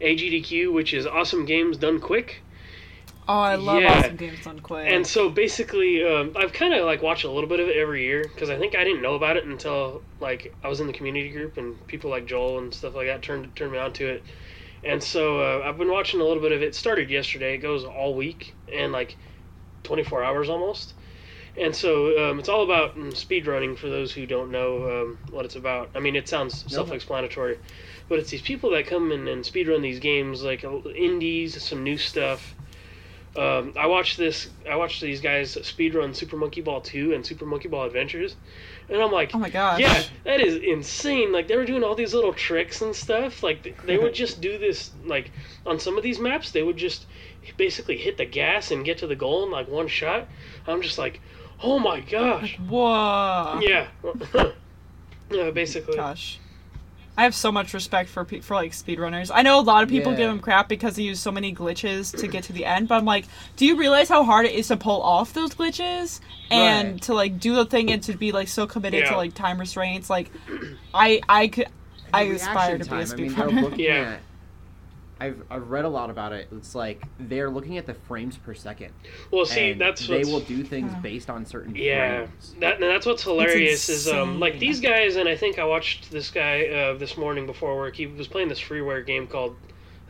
[0.00, 2.40] AGDQ, which is Awesome Games Done Quick.
[3.28, 4.00] oh, I love yeah.
[4.00, 4.86] awesome games done quick.
[4.86, 8.04] And so basically, um, I've kind of like watched a little bit of it every
[8.04, 10.92] year because I think I didn't know about it until like I was in the
[10.92, 14.06] community group and people like Joel and stuff like that turned turned me on to
[14.08, 14.24] it.
[14.82, 16.74] And so uh, I've been watching a little bit of it.
[16.74, 17.54] Started yesterday.
[17.54, 19.16] It goes all week and like
[19.84, 20.94] 24 hours almost.
[21.56, 25.18] And so um, it's all about mm, speed running for those who don't know um,
[25.30, 25.90] what it's about.
[25.94, 27.58] I mean, it sounds self-explanatory,
[28.08, 31.62] but it's these people that come in and speed run these games, like uh, indies,
[31.62, 32.56] some new stuff.
[33.36, 34.48] Um, I watched this.
[34.68, 38.36] I watched these guys speedrun Super Monkey Ball 2 and Super Monkey Ball Adventures,
[38.88, 41.32] and I'm like, oh my god, yeah, that is insane.
[41.32, 43.42] Like they were doing all these little tricks and stuff.
[43.42, 44.92] Like they would just do this.
[45.04, 45.32] Like
[45.66, 47.06] on some of these maps, they would just
[47.56, 50.28] basically hit the gas and get to the goal in like one shot.
[50.66, 51.20] I'm just like,
[51.62, 52.58] oh my gosh.
[52.58, 53.60] Whoa.
[53.62, 53.86] Yeah.
[55.30, 55.96] yeah, basically.
[55.96, 56.38] Gosh.
[57.16, 59.30] I have so much respect for pe- for like speedrunners.
[59.32, 60.18] I know a lot of people Yeah.
[60.18, 62.96] give them crap because they use so many glitches to get to the end, but
[62.96, 63.26] I'm like,
[63.56, 66.18] do you realize how hard it is to pull off those glitches
[66.50, 67.02] and Right.
[67.02, 69.10] to like do the thing and to be like so committed Yeah.
[69.10, 70.10] to like time restraints?
[70.10, 70.28] Like,
[70.92, 71.68] I I could
[72.12, 73.62] I aspire reaction to be a time, I mean, speedrunner.
[73.62, 74.16] looking Yeah.
[75.20, 75.26] At.
[75.26, 76.48] I've, I've read a lot about it.
[76.52, 78.92] It's like they're looking at the frames per second.
[79.30, 81.00] Well, see, and that's they will do things Yeah.
[81.00, 82.54] based on certain Yeah, frames.
[82.60, 86.10] that and that's what's hilarious is um like these guys and I think I watched
[86.10, 87.96] this guy uh, this morning before work.
[87.96, 89.56] He was playing this freeware game called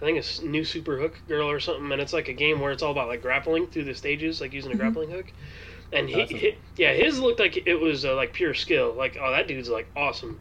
[0.03, 2.73] I think it's New Super Hook Girl or something, and it's like a game where
[2.73, 4.79] it's all about like grappling through the stages, like using a Mhm.
[4.79, 5.33] grappling hook.
[5.93, 6.39] And he, Awesome.
[6.41, 8.93] hi- yeah, his looked like it was uh, like pure skill.
[8.95, 10.41] Like, oh, that dude's like awesome.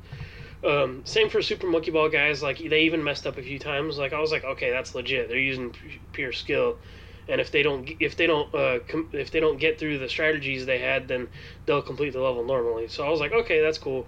[0.66, 2.42] Um, same for Super Monkey Ball guys.
[2.42, 3.98] Like, they even messed up a few times.
[3.98, 5.28] Like, I was like, okay, that's legit.
[5.28, 5.76] They're using
[6.14, 6.78] pure skill.
[7.28, 10.10] And if they don't, if they don't, uh, com- if they don't get through the
[10.10, 11.30] strategies they had, then
[11.66, 12.88] they'll complete the level normally.
[12.90, 14.06] So I was like, okay, that's cool.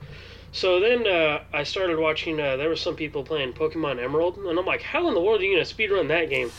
[0.52, 2.40] So then uh, I started watching.
[2.40, 5.42] Uh, there were some people playing Pokemon Emerald, and I'm like, how in the world
[5.42, 6.52] are you gonna speedrun that game?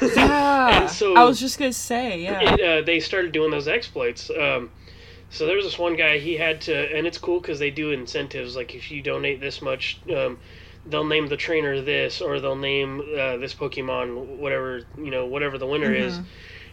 [0.16, 0.82] Yeah.
[0.82, 2.54] and so I was just gonna say, yeah.
[2.54, 4.30] it, uh, they started doing those exploits.
[4.30, 4.70] Um,
[5.28, 6.18] so there was this one guy.
[6.18, 8.56] He had to, and it's cool because they do incentives.
[8.56, 10.38] Like if you donate this much, um,
[10.86, 15.58] they'll name the trainer this, or they'll name uh, this Pokemon whatever you know, whatever
[15.58, 16.18] the winner is.
[16.18, 16.24] Mhm.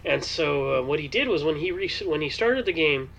[0.06, 3.10] And so uh, what he did was when he re- when he started the game,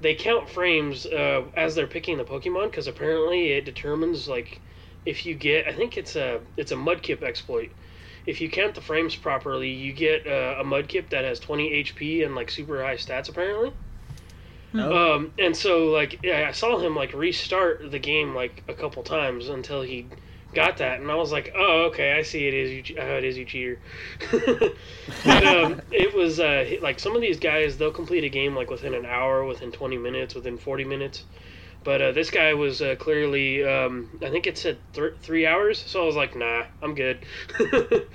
[0.00, 4.60] they count frames uh, as they're picking the Pokemon because apparently it determines like
[5.04, 5.68] if you get.
[5.68, 7.70] I think it's a it's a Mudkip exploit.
[8.26, 12.24] If you count the frames properly, you get uh, a Mudkip that has 20 HP
[12.24, 13.72] and like super high stats apparently.
[14.74, 15.14] Oh.
[15.14, 19.02] Um, and so like yeah, I saw him like restart the game like a couple
[19.02, 20.06] times until he
[20.52, 23.14] got that, and I was like, oh okay, I see it is you che- how
[23.14, 23.78] it is you cheater.
[24.30, 28.70] but um, it was uh, like some of these guys they'll complete a game like
[28.70, 31.24] within an hour, within twenty minutes, within forty minutes.
[31.84, 35.78] But uh, this guy was uh, clearly, um, I think it said th- three hours,
[35.78, 37.26] so I was like, nah, I'm good.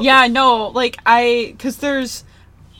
[0.00, 2.24] Yeah, no, like I, because there's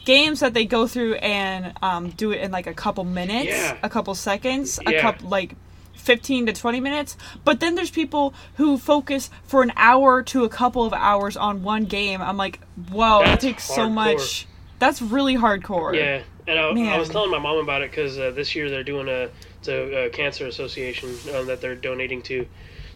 [0.04, 3.78] games that they go through and um, do it in like a couple minutes, Yeah.
[3.82, 5.00] a couple seconds, a Yeah.
[5.00, 5.54] couple like
[5.94, 7.16] 15 to 20 minutes.
[7.44, 11.62] But then there's people who focus for an hour to a couple of hours on
[11.62, 12.20] one game.
[12.20, 14.46] I'm like, whoa, that That's takes so much.
[14.78, 15.96] That's really hardcore.
[15.96, 18.84] Yeah, and I, I was telling my mom about it because uh, this year they're
[18.84, 22.46] doing a it's a, a cancer association um, that they're donating to.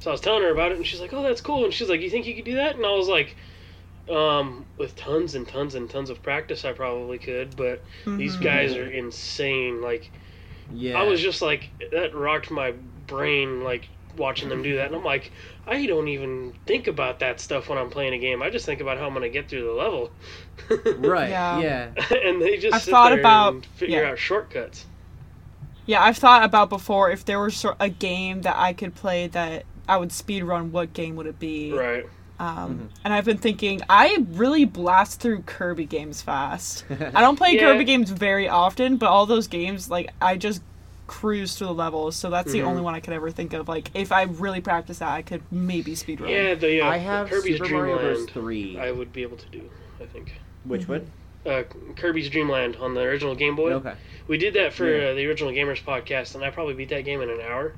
[0.00, 1.88] So I was telling her about it, and she's like, "Oh, that's cool." And she's
[1.88, 3.36] like, "You think you could do that?" And I was like,
[4.10, 8.42] um, "With tons and tons and tons of practice, I probably could." But these Mhm.
[8.42, 9.80] guys are insane.
[9.82, 10.10] Like
[10.72, 11.00] Yeah.
[11.00, 12.72] I was just like that rocked my
[13.06, 15.30] brain like watching them do that, and I'm like,
[15.66, 18.42] I don't even think about that stuff when I'm playing a game.
[18.42, 20.10] I just think about how I'm gonna get through the level.
[20.98, 21.30] right.
[21.30, 21.60] Yeah.
[21.60, 21.90] Yeah.
[22.24, 24.10] and they just I've sit thought there about- and figure yeah.
[24.10, 24.86] out shortcuts.
[25.86, 29.64] Yeah, I've thought about before if there was a game that I could play that
[29.88, 30.70] I would speed run.
[30.70, 31.72] What game would it be?
[31.72, 32.04] Right.
[32.40, 36.84] Um, And I've been thinking I really blast through Kirby games fast.
[37.14, 37.60] I don't play Yeah.
[37.72, 40.62] Kirby games very often, but all those games like I just
[41.08, 42.14] cruise through the levels.
[42.16, 42.64] So that's the Mhm.
[42.66, 43.66] only one I could ever think of.
[43.68, 46.30] Like if I really practice that, I could maybe speed run.
[46.30, 48.02] Yeah, the uh, I have Kirby's Super Mario Bros.
[48.26, 48.30] Dreamland.
[48.30, 48.78] Three.
[48.78, 49.62] I would be able to do.
[50.00, 50.34] I think.
[50.64, 51.10] Which one?
[51.46, 51.62] Uh,
[51.96, 53.72] Kirby's Dreamland on the original Game Boy.
[53.72, 53.94] Okay.
[54.26, 55.08] We did that for Yeah.
[55.08, 57.72] uh, the original Gamers podcast, and I probably beat that game in an hour.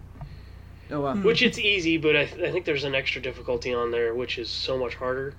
[0.90, 1.14] Oh wow.
[1.14, 1.22] Hmm.
[1.22, 4.38] Which it's easy, but I, th- I think there's an extra difficulty on there, which
[4.38, 5.35] is so much harder.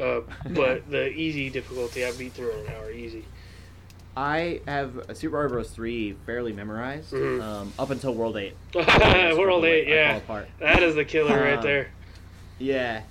[0.00, 3.24] Uh, but the easy difficulty I beat through in an hour, easy.
[4.16, 5.70] I have Super Mario Bros.
[5.70, 7.42] Three fairly memorized Mhm.
[7.42, 8.54] um, up until World Eight.
[8.74, 10.48] World Eight, yeah, apart.
[10.60, 11.88] that is the killer right Uh, there.
[12.58, 13.02] Yeah,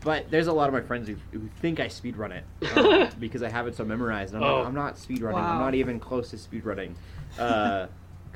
[0.00, 2.44] but there's a lot of my friends who, who think I speedrun it
[2.76, 4.34] um, because I have it so memorized.
[4.34, 4.58] And I'm, Oh.
[4.58, 5.32] not, I'm not speedrunning.
[5.34, 5.52] Wow.
[5.54, 6.94] I'm not even close to speedrunning
[7.38, 7.86] uh,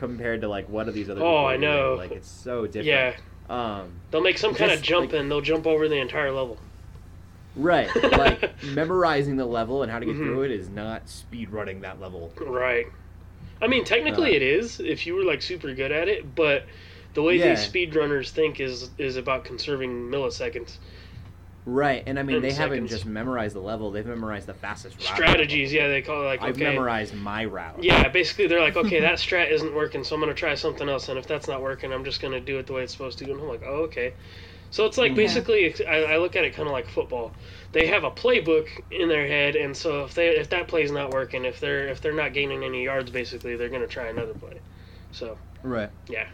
[0.03, 1.23] compared to like what are these other?
[1.23, 1.61] Oh, I are doing.
[1.71, 1.95] know.
[1.95, 2.87] Like it's so different.
[2.87, 3.15] Yeah,
[3.49, 6.59] Um, they'll make some kind of jump like- and they'll jump over the entire level.
[7.57, 7.89] right.
[8.13, 10.25] Like memorizing the level and how to get Mhm.
[10.25, 12.33] through it is not speedrunning that level.
[12.41, 12.87] Right.
[13.61, 16.65] I mean, technically Uh, it is if you were like super good at it, but
[17.15, 17.51] the way Yeah.
[17.51, 20.79] these speedrunners think is is about conserving milliseconds.
[21.65, 25.07] Right, and I mean they haven't just memorized the level; they've memorized the fastest route.
[25.07, 27.85] Strategies, yeah, they call it like I've memorized my route.
[27.85, 31.09] Yeah, basically they're like, okay, that strat isn't working, so I'm gonna try something else,
[31.09, 33.31] and if that's not working, I'm just gonna do it the way it's supposed to.
[33.31, 34.15] And I'm like, oh, okay.
[34.73, 35.17] So it's like Yeah.
[35.17, 37.33] basically, I, I look at it kind of like football.
[37.73, 41.13] They have a playbook in their head, and so if they if that play's not
[41.13, 44.59] working, if they're if they're not gaining any yards, basically they're gonna try another play.
[45.13, 45.91] So Right.
[46.09, 46.27] yeah,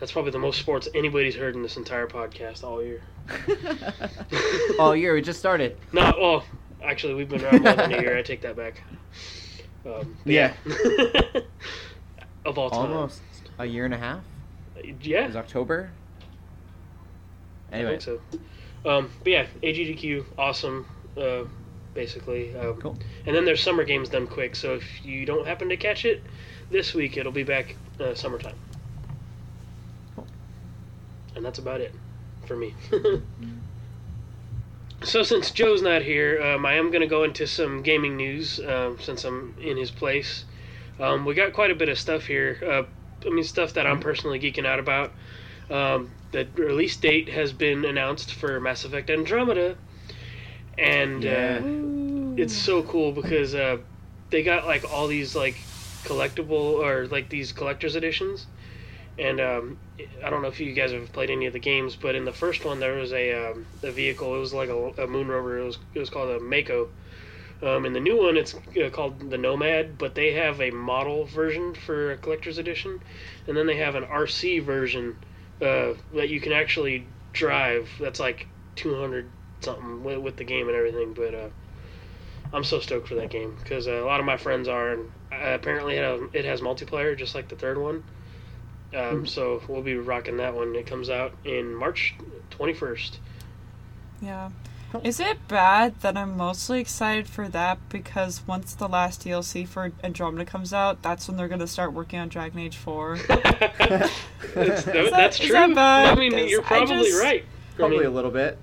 [0.00, 3.02] that's probably the most sports anybody's heard in this entire podcast all year.
[4.78, 5.76] oh, year we just started.
[5.92, 6.44] No, well,
[6.82, 8.16] actually we've been around more than a year.
[8.16, 8.82] I take that back.
[9.84, 10.54] Um, but Yeah.
[12.44, 12.92] of all time.
[12.92, 13.20] Almost
[13.58, 14.20] a year and a half.
[15.02, 15.24] Yeah.
[15.24, 15.90] It was October.
[17.72, 18.88] Anyway, I think so.
[18.88, 20.86] Um, but yeah, AGDQ, awesome.
[21.16, 21.44] Uh,
[21.94, 22.54] basically.
[22.56, 22.96] Uh, Cool.
[23.26, 26.22] And then there's summer games done quick, so if you don't happen to catch it
[26.70, 28.56] this week, it'll be back uh, summertime.
[30.14, 30.26] Cool.
[31.34, 31.92] And that's about it
[32.46, 32.74] for me.
[35.02, 38.60] so since Joe's not here, um, I am going to go into some gaming news
[38.60, 40.44] um, since I'm in his place.
[40.98, 42.58] Um, we got quite a bit of stuff here.
[42.64, 42.82] Uh,
[43.26, 45.12] I mean, stuff that I'm personally geeking out about.
[45.70, 49.76] Um, the release date has been announced for Mass Effect Andromeda,
[50.78, 51.60] and Yeah.
[51.62, 53.78] uh, it's so cool because uh,
[54.30, 55.56] they got like all these like
[56.04, 56.50] collectible
[56.82, 58.46] or like these collector's editions.
[59.18, 59.78] And um,
[60.24, 62.32] I don't know if you guys have played any of the games, but in the
[62.32, 64.34] first one there was a, um, a vehicle.
[64.34, 65.58] It was like a, a moon rover.
[65.58, 66.88] It was it was called a Mako.
[67.62, 71.24] Um, in the new one, it's uh, called the Nomad, but they have a model
[71.24, 73.00] version for a collector's edition,
[73.46, 75.16] and then they have an RC version
[75.62, 77.88] uh, that you can actually drive.
[77.98, 79.30] That's like 200
[79.62, 81.14] something with, with the game and everything.
[81.14, 81.48] But uh,
[82.52, 85.10] I'm so stoked for that game because uh, a lot of my friends are, and
[85.32, 88.04] uh, apparently it has, it has multiplayer just like the third one.
[88.94, 90.74] Um, So we'll be rocking that one.
[90.74, 92.14] It comes out in March
[92.50, 93.18] 21st.
[94.22, 94.50] Yeah.
[95.04, 99.92] Is it bad that I'm mostly excited for that because once the last DLC for
[100.02, 103.18] Andromeda comes out, that's when they're gonna start working on Dragon Age 4?
[103.28, 103.74] that's,
[104.54, 105.52] that- that's is true.
[105.52, 106.06] that bad?
[106.06, 107.44] I mean, you're probably just- right.
[107.44, 108.56] I probably mean, a little bit.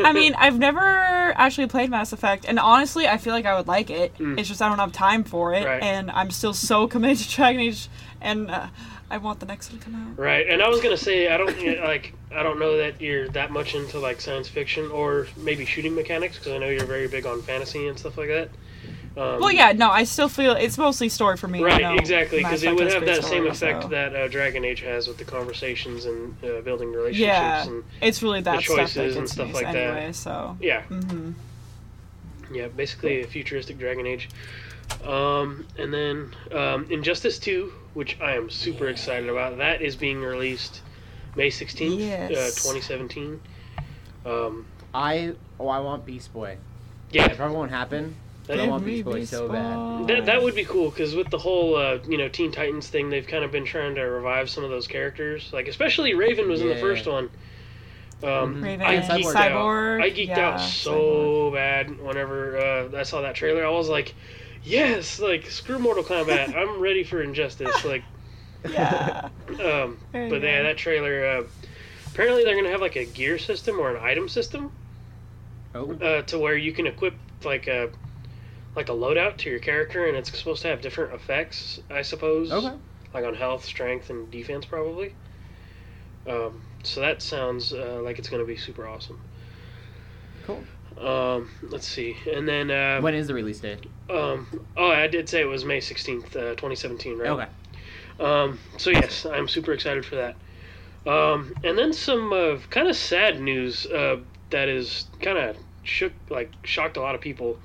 [0.00, 3.68] I mean, I've never actually played Mass Effect, and honestly, I feel like I would
[3.68, 4.14] like it.
[4.18, 4.38] Mm.
[4.38, 5.82] It's just I don't have time for it, Right.
[5.82, 7.88] and I'm still so committed to Dragon Age,
[8.20, 8.66] and uh,
[9.10, 10.18] I want the next one to come out.
[10.18, 13.50] Right, and I was gonna say I don't like I don't know that you're that
[13.50, 17.26] much into like science fiction or maybe shooting mechanics because I know you're very big
[17.26, 18.50] on fantasy and stuff like that.
[19.16, 21.60] Um, Well, yeah, no, I still feel it's mostly story for me.
[21.60, 24.64] Right, you know, exactly, because it would have that same effect so- that uh, Dragon
[24.64, 27.18] Age has with the conversations and uh, building relationships.
[27.26, 30.14] Yeah, And, it's really that stuff that choices and stuff like that.
[30.14, 31.32] So, yeah, hmm
[32.52, 34.28] yeah, basically a futuristic Dragon Age.
[35.04, 39.58] Um, and then um, Injustice 2, which I am super excited about.
[39.58, 40.82] That is being released
[41.36, 43.40] May 16th, uh, 2017.
[44.26, 46.56] Um, I oh I want Beast Boy.
[47.10, 48.14] yeah, It probably won't happen.
[48.46, 50.08] But I Give want Beast Boy Beast so bad.
[50.08, 53.10] That, that would be cool because with the whole uh, you know Teen Titans thing,
[53.10, 55.52] they've kind of been trying to revive some of those characters.
[55.52, 57.30] Like especially Raven was in the first one.
[58.22, 58.62] Um, Mhm.
[58.64, 60.02] Raven, I geeked Cyborg, out.
[60.02, 63.64] I geeked yeah, out so bad whenever uh, I saw that trailer.
[63.64, 64.14] I was like,
[64.62, 66.54] yes, like screw Mortal Kombat.
[66.56, 67.84] I'm ready for Injustice.
[67.84, 68.04] Like,
[68.68, 69.28] yeah.
[69.62, 71.26] um, but yeah, that trailer.
[71.26, 71.42] Uh,
[72.12, 74.70] apparently, they're gonna have like a gear system or an item system
[75.74, 75.92] Oh.
[75.92, 77.90] uh, to where you can equip like a
[78.74, 81.80] like a loadout to your character, and it's supposed to have different effects.
[81.90, 82.50] I suppose.
[82.52, 82.76] Okay.
[83.14, 85.14] like on health, strength, and defense probably.
[86.26, 89.18] Um, so that sounds uh, like it's going to be super awesome.
[90.46, 90.62] Cool.
[91.00, 93.86] Um, let's see, and then uh, When is the release date?
[94.10, 97.30] um, oh, I did say it was May sixteenth, uh, twenty seventeen, right?
[97.30, 97.46] Okay.
[98.18, 100.36] Um, so yes, I'm super excited for that.
[101.10, 104.18] Um, and then some uh, kind of sad news uh,
[104.50, 107.58] that is kind of shook, like shocked a lot of people.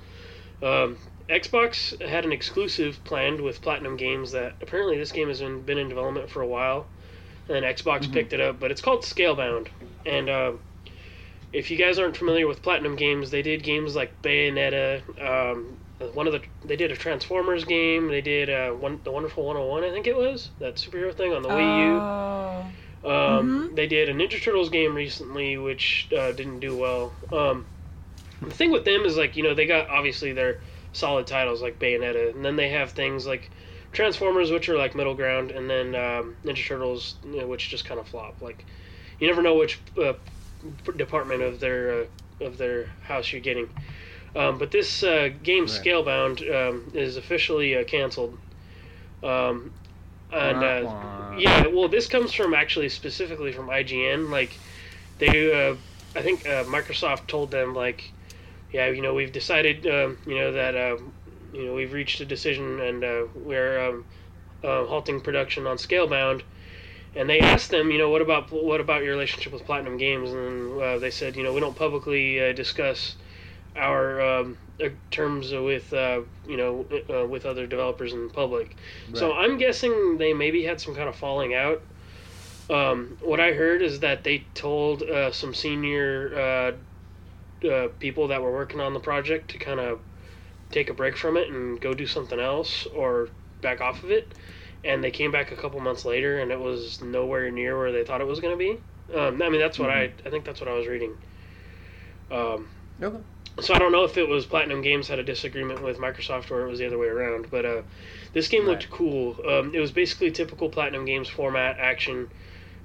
[0.62, 0.96] Um,
[1.28, 5.76] Xbox had an exclusive planned with Platinum Games that apparently this game has been, been
[5.76, 6.86] in development for a while,
[7.50, 8.12] and Xbox Mhm.
[8.12, 8.58] picked it up.
[8.58, 9.66] But it's called Scalebound,
[10.06, 10.52] and uh,
[11.56, 15.00] if you guys aren't familiar with Platinum Games, they did games like Bayonetta.
[15.18, 15.78] Um,
[16.12, 18.08] one of the they did a Transformers game.
[18.08, 21.42] They did uh, one the Wonderful 101, I think it was that superhero thing on
[21.42, 21.98] the Wii U.
[21.98, 22.64] Oh.
[23.10, 23.76] Um, Mhm.
[23.76, 27.12] They did a Ninja Turtles game recently, which uh, didn't do well.
[27.32, 27.66] Um,
[28.42, 30.58] the thing with them is like you know they got obviously their
[30.92, 33.50] solid titles like Bayonetta, and then they have things like
[33.92, 37.86] Transformers, which are like middle ground, and then um, Ninja Turtles, you know, which just
[37.86, 38.42] kind of flop.
[38.42, 38.66] Like
[39.18, 40.14] you never know which uh,
[40.96, 42.04] department of their uh,
[42.40, 43.68] of their house you're getting.
[44.34, 45.70] Um, but this uh, game Right.
[45.70, 48.38] Scalebound um, is officially uh, canceled.
[49.22, 49.72] Um,
[50.32, 50.86] and uh,
[51.38, 54.30] yeah, well, this comes from actually specifically from IGN.
[54.30, 54.60] Like,
[55.18, 55.76] they, uh,
[56.14, 58.12] I think uh, Microsoft told them like,
[58.72, 60.96] yeah, you know, we've decided, um, you know, that uh,
[61.52, 64.04] you know we've reached a decision and uh, we're um,
[64.62, 66.42] halting production on Scalebound.
[67.16, 70.30] And they asked them, you know, what about what about your relationship with Platinum Games?
[70.30, 73.16] And uh, they said, you know, we don't publicly uh, discuss
[73.74, 78.76] our um, uh, terms with uh, you know uh, with other developers in public.
[79.14, 81.82] So I'm guessing they maybe had some kind of falling out.
[82.68, 86.74] Um, what I heard is that they told uh, some senior
[87.64, 90.00] uh, uh, people that were working on the project to kind of
[90.72, 93.28] take a break from it and go do something else or
[93.60, 94.32] back off of it.
[94.86, 98.04] And they came back a couple months later, and it was nowhere near where they
[98.04, 98.80] thought it was going to be.
[99.14, 101.16] Um, I mean, that's what I I think that's what I was reading.
[102.30, 102.68] Um,
[103.02, 103.22] Okay.
[103.60, 106.66] so I don't know if it was Platinum Games had a disagreement with Microsoft or
[106.66, 107.50] it was the other way around.
[107.50, 107.82] But uh,
[108.32, 109.36] this game looked cool.
[109.48, 112.28] Um, it was basically typical Platinum Games format, action,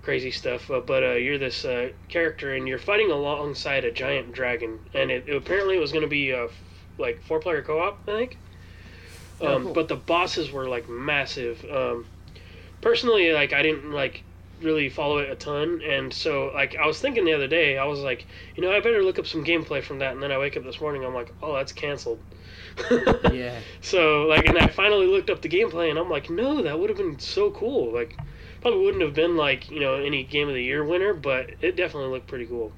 [0.01, 0.71] crazy stuff.
[0.71, 5.11] Uh, but uh, you're this uh, character and you're fighting alongside a giant dragon, and
[5.11, 6.63] it, it apparently it was going to be f-
[6.97, 8.39] like four player co op, I think.
[9.41, 9.73] Oh, Um, cool.
[9.73, 11.65] But the bosses were like massive.
[11.65, 12.07] Um,
[12.81, 14.25] personally, like I didn't like
[14.61, 17.85] really follow it a ton, and so like I was thinking the other day, I
[17.85, 20.37] was like, you know, I better look up some gameplay from that, and then I
[20.39, 22.23] wake up this morning, I'm like, oh, that's canceled.
[23.23, 23.63] Yeah.
[23.81, 26.89] So like, and I finally looked up the gameplay, and I'm like, no, that would
[26.89, 27.93] have been so cool.
[27.93, 28.19] Like,
[28.61, 31.75] probably wouldn't have been like you know any game of the year winner, but it
[31.75, 32.75] definitely looked pretty cool.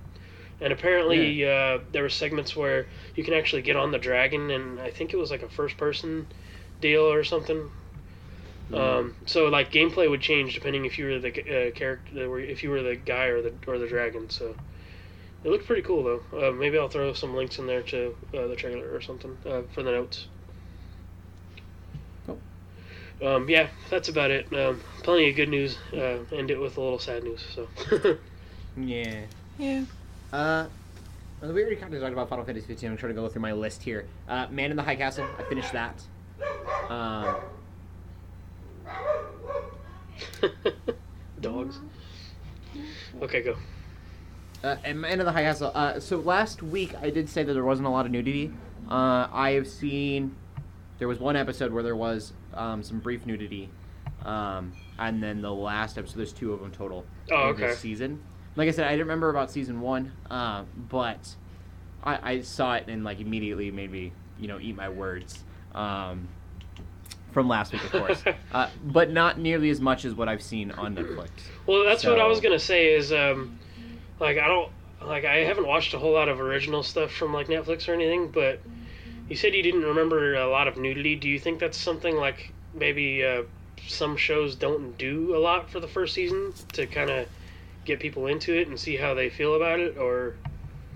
[0.60, 4.80] And apparently, uh, there were segments where you can actually get on the dragon, and
[4.80, 6.28] I think it was like a first person
[6.84, 7.72] deal or something.
[8.74, 12.70] Um, so like gameplay would change depending if you were the uh, character, if you
[12.70, 14.30] were the guy or the or the dragon.
[14.30, 14.56] So
[15.44, 16.48] it looked pretty cool though.
[16.48, 19.62] Uh, maybe I'll throw some links in there to uh, the trailer or something uh,
[19.74, 20.28] for the notes.
[22.26, 22.40] Cool.
[23.22, 24.52] Um, yeah, that's about it.
[24.54, 25.78] Um, plenty of good news.
[25.94, 27.46] Uh, end it with a little sad news.
[27.54, 27.68] So
[28.78, 29.22] Yeah.
[29.60, 29.84] Yeah.
[30.32, 30.68] Uh,
[31.42, 32.92] we already kind of talked about Final Fantasy 15.
[32.92, 34.08] I'm trying to go through my list here.
[34.28, 35.28] Uh, Man in the High Castle.
[35.38, 36.02] I finished that.
[36.90, 37.36] Um,
[41.42, 41.80] dogs.
[43.22, 43.56] Okay, go.
[44.64, 45.72] uh, and Man in the High Castle.
[45.74, 48.52] Uh, so last week I did say that there wasn't a lot of nudity.
[48.90, 50.36] Uh, I have seen
[51.00, 53.70] there was one episode where there was um, some brief nudity,
[54.26, 56.18] um, and then the last episode.
[56.18, 57.06] There's two of them total.
[57.32, 58.22] Oh, in this season.
[58.56, 61.36] Like I said, I didn't remember about season one, uh, but
[62.04, 65.44] I, I saw it and like immediately made me, you know, eat my words.
[65.74, 66.28] Um,
[67.34, 70.72] from last week, of course, uh, but not nearly as much as what I've seen
[70.72, 71.30] on Netflix.
[71.66, 72.94] Well, that's what I was gonna say.
[72.94, 73.60] Is um,
[74.20, 77.48] like I don't like I haven't watched a whole lot of original stuff from like
[77.48, 78.60] Netflix or anything, but
[79.30, 81.16] you said you didn't remember a lot of nudity.
[81.16, 83.44] Do you think that's something like maybe uh,
[83.88, 87.28] some shows don't do a lot for the first season to kind of
[87.86, 90.36] get people into it and see how they feel about it, or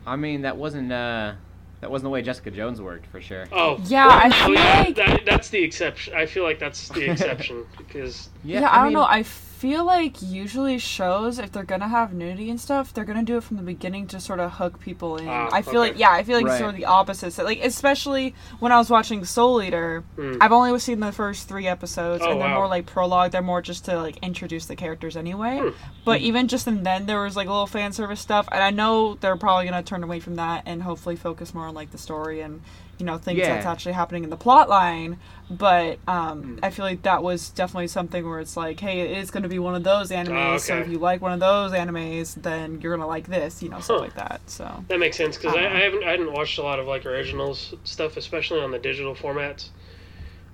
[0.05, 1.33] I mean, that wasn't uh,
[1.81, 3.45] that wasn't the way Jessica Jones worked for sure.
[3.51, 6.13] oh Yeah, I oh, feel yeah, like- that, that's the exception.
[6.15, 9.03] I feel like that's the exception because Yeah, I, don't know.
[9.03, 9.23] I
[9.57, 13.43] feel like usually shows, if they're gonna have nudity and stuff, they're gonna do it
[13.43, 15.27] from the beginning to sort of hook people in.
[15.27, 15.91] Ah, I feel okay.
[15.91, 16.57] like, yeah, I feel like Right.
[16.59, 17.31] sort of the opposite.
[17.33, 20.35] So, like, especially when I was watching Soul Eater, Hmm.
[20.39, 22.55] I've only seen the first three episodes, Oh, and they're wow.
[22.59, 23.31] more like prologue.
[23.31, 25.59] They're more just to like introduce the characters anyway.
[25.59, 25.69] Hmm.
[26.05, 28.69] But even just in then, there was like a little fan service stuff, and I
[28.69, 31.97] know they're probably gonna turn away from that and hopefully focus more on like the
[31.97, 32.61] story and
[32.97, 33.53] you know things Yeah.
[33.55, 35.17] that's actually happening in the plot line.
[35.49, 39.31] But um, I feel like that was definitely something where it's like, hey, it is
[39.31, 40.53] going to be one of those animes.
[40.55, 43.69] Oh, So if you like one of those animes, then you're gonna like this, you
[43.69, 44.41] know, stuff like that.
[44.47, 45.75] So That makes sense because I, Uh-huh.
[45.77, 49.15] I haven't I hadn't watched a lot of like originals stuff, especially on the digital
[49.15, 49.69] formats.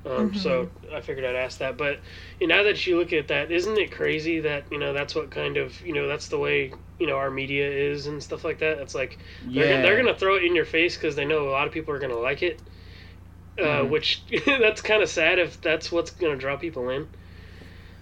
[0.06, 0.96] Um, So Mm-hmm.
[0.96, 1.78] I figured I'd ask that.
[1.78, 2.02] But
[2.40, 5.16] you know, now that you look at that, isn't it crazy that you know that's
[5.16, 8.44] what kind of you know that's the way you know our media is and stuff
[8.44, 8.80] like that.
[8.80, 9.20] It's like
[9.56, 11.74] they're, gonna, they're gonna throw it in your face because they know a lot of
[11.74, 12.62] people are gonna like it.
[13.60, 13.88] Uh, Mhm.
[13.88, 17.08] Which that's kind of sad if that's what's gonna draw people in.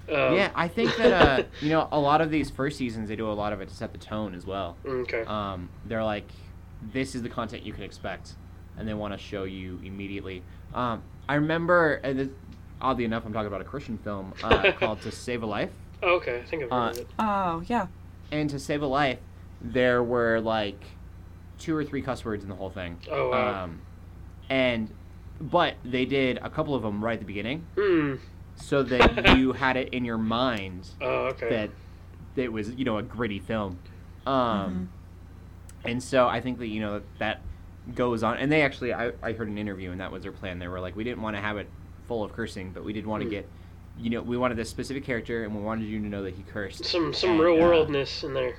[0.10, 3.16] Um, yeah, I think that uh, you know a lot of these first seasons they
[3.16, 4.78] do a lot of it to set the tone as well.
[4.88, 5.26] Okay.
[5.26, 6.32] Um, they're like,
[6.82, 8.36] this is the content you can expect,
[8.78, 10.46] and they want to show you immediately.
[10.74, 12.28] Um, I remember, and this,
[12.82, 15.70] oddly enough, I'm talking about a Christian film uh, called "To Save a Life,"
[16.04, 17.08] Oh, okay, I think I've heard uh, of it.
[17.20, 17.88] oh yeah,
[18.34, 19.20] and "To Save a Life,"
[19.62, 20.84] there were like
[21.58, 22.98] two or three cuss words in the whole thing.
[23.10, 23.64] Oh wow.
[23.64, 23.82] Um,
[24.50, 24.92] and
[25.40, 28.16] but they did a couple of them right at the beginning, Hmm.
[28.56, 31.48] so that you had it in your mind Oh okay.
[31.50, 31.70] that
[32.44, 33.80] it was you know a gritty film
[34.26, 34.90] um
[35.84, 37.42] and so i think that you know that
[37.96, 40.60] goes on and they actually I, I heard an interview and that was their plan.
[40.60, 41.68] They were like we didn't want to have it
[42.08, 43.32] full of cursing but we did want to Hmm.
[43.32, 43.50] get
[43.98, 46.44] you know we wanted this specific character and we wanted you to know that he
[46.44, 46.86] cursed.
[46.86, 48.56] Some some And, real uh, worldness in there.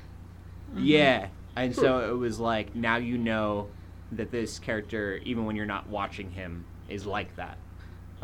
[0.77, 3.69] yeah and so it was like now you know
[4.13, 7.59] that this character even when you're not watching him is like that.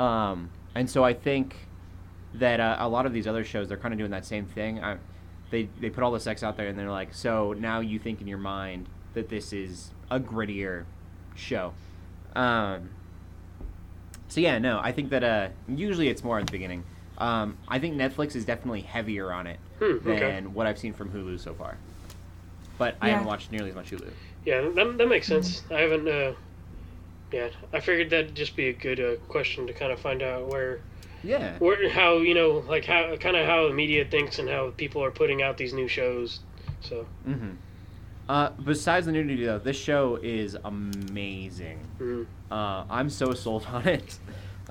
[0.03, 1.57] Um and so i think
[2.35, 4.83] that uh, a lot of these other shows they're kind of doing that same thing.
[4.85, 4.99] I,
[5.51, 8.21] they they put all the sex out there and they're like so now you think
[8.21, 10.85] in your mind that this is a grittier
[11.35, 11.73] show
[12.35, 12.91] um
[14.29, 16.83] so yeah no i think that uh usually it's more at the beginning
[17.19, 20.41] um i think netflix is definitely heavier on it Hmm, than okay.
[20.47, 21.77] what i've seen from hulu so far
[22.79, 24.11] but i haven't watched nearly as much hulu
[24.45, 25.63] Yeah, that, that makes sense.
[25.71, 26.09] I haven't.
[26.09, 26.33] Uh,
[27.33, 30.49] yeah, I figured that'd just be a good uh, question to kind of find out
[30.49, 30.81] where,
[31.23, 34.71] yeah where, how you know, like how kind of how the media thinks and how
[34.71, 36.41] people are putting out these new shows.
[36.81, 37.51] So, mm-hmm.
[38.29, 43.87] Uh besides the nudity though this show is amazing mm, Uh, I'm so sold on
[43.87, 44.19] it.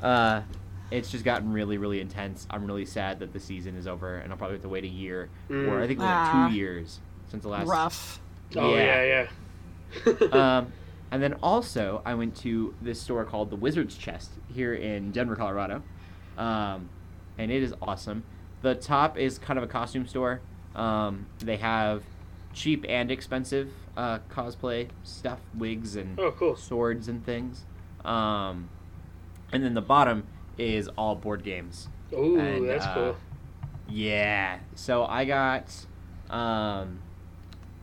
[0.01, 0.41] Uh,
[0.89, 2.47] it's just gotten really, really intense.
[2.49, 4.87] I'm really sad that the season is over, and I'll probably have to wait a
[4.87, 5.67] year, Mm.
[5.69, 6.47] or I think it was like Ah.
[6.49, 7.67] two years since the last.
[7.67, 8.19] rough.
[8.55, 9.27] oh yeah,
[10.05, 10.13] yeah.
[10.57, 10.71] um,
[11.11, 15.35] and then also, I went to this store called the Wizard's Chest here in Denver,
[15.35, 15.83] Colorado,
[16.37, 16.89] um,
[17.37, 18.23] and it is awesome.
[18.61, 20.41] The top is kind of a costume store.
[20.75, 22.01] Um, they have
[22.57, 26.55] cheap and expensive uh, cosplay stuff, wigs and oh, cool.
[26.55, 27.65] swords and things.
[28.03, 28.69] Um,
[29.53, 30.23] and then the bottom
[30.57, 31.87] is all board games.
[32.13, 33.15] Ooh, And, that's uh, cool.
[33.87, 34.57] Yeah.
[34.75, 35.71] So I got
[36.31, 36.99] um,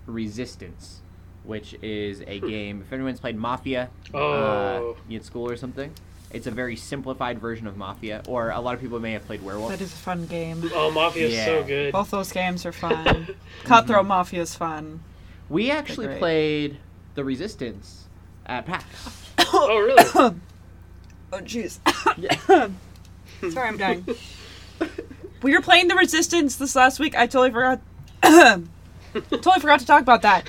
[0.07, 1.03] Resistance,
[1.45, 2.83] which is a game.
[2.83, 4.97] If anyone's played Mafia Oh.
[4.99, 5.93] uh, in school or something,
[6.35, 8.23] it's a very simplified version of Mafia.
[8.27, 9.71] Or a lot of people may have played Werewolf.
[9.71, 10.71] That is a fun game.
[10.75, 11.93] Oh, Mafia is so good.
[11.93, 13.29] Both those games are fun.
[13.65, 15.01] Cutthroat Mafia is fun.
[15.49, 16.79] we actually played
[17.15, 18.07] the Resistance
[18.47, 18.85] at PAX.
[19.53, 20.37] oh, really?
[21.33, 21.81] Oh jeez.
[23.53, 24.07] Sorry, I'm dying.
[25.43, 27.17] we were playing the Resistance this last week.
[27.17, 27.81] I totally forgot.
[28.23, 30.47] totally forgot to talk about that.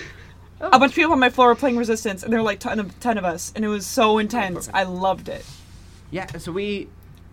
[0.61, 0.77] A oh.
[0.77, 2.99] bunch of people on my floor were playing Resistance, and there were like ten of,
[2.99, 4.69] 10 of us, and it was so oh, intense.
[4.75, 5.43] I loved it.
[6.16, 6.88] Yeah, so we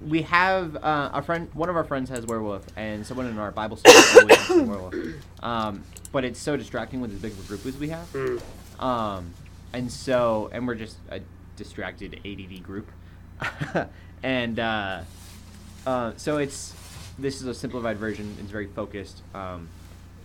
[0.05, 1.49] we have uh, a friend.
[1.55, 4.95] One of our friends has werewolf, and someone in our Bible study always has werewolf.
[5.41, 8.13] Um, but it's so distracting with as big of a group as we have.
[8.13, 8.43] Mm.
[8.83, 9.31] Um,
[9.73, 11.21] and so, and we're just a
[11.55, 12.91] distracted ADD group,
[14.25, 15.03] and uh,
[15.87, 16.75] uh, so it's
[17.21, 18.37] this is a simplified version.
[18.41, 19.69] It's very focused, um,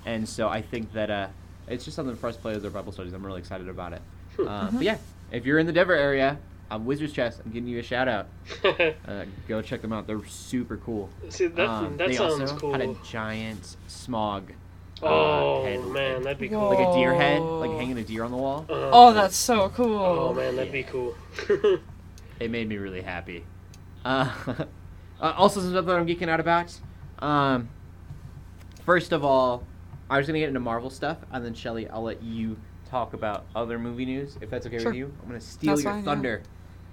[0.04, 1.28] and so I think that uh,
[1.68, 3.14] it's just something for us to play with our Bible studies.
[3.14, 4.02] I'm really excited about it.
[4.40, 4.98] Uh, But yeah,
[5.32, 6.40] if you're in the Denver area,
[6.70, 8.28] um, Wizards Chest, I'm giving you a shout out.
[9.08, 10.06] Uh, go check them out.
[10.08, 11.10] They're super cool.
[11.30, 12.72] See, that Um, that they sounds also cool.
[12.74, 14.50] had a giant Smaug.
[15.02, 16.70] uh, oh head man, that'd be cool.
[16.70, 18.66] like a deer head, like hanging a deer on the wall.
[18.70, 19.98] Uh, Oh, that's so cool.
[20.00, 21.16] oh man, that'd be cool.
[22.40, 23.44] It made me really happy.
[24.06, 24.32] Uh,
[25.20, 26.80] uh, also, some stuff that I'm geeking out about.
[27.20, 27.70] Um,
[28.86, 29.64] first of all,
[30.10, 32.58] I was gonna get into Marvel stuff, and then Shelly, I'll let you
[32.90, 34.92] talk about other movie news, if that's okay Sure.
[34.92, 35.12] with you.
[35.22, 36.06] I'm gonna steal That's your fine, yeah.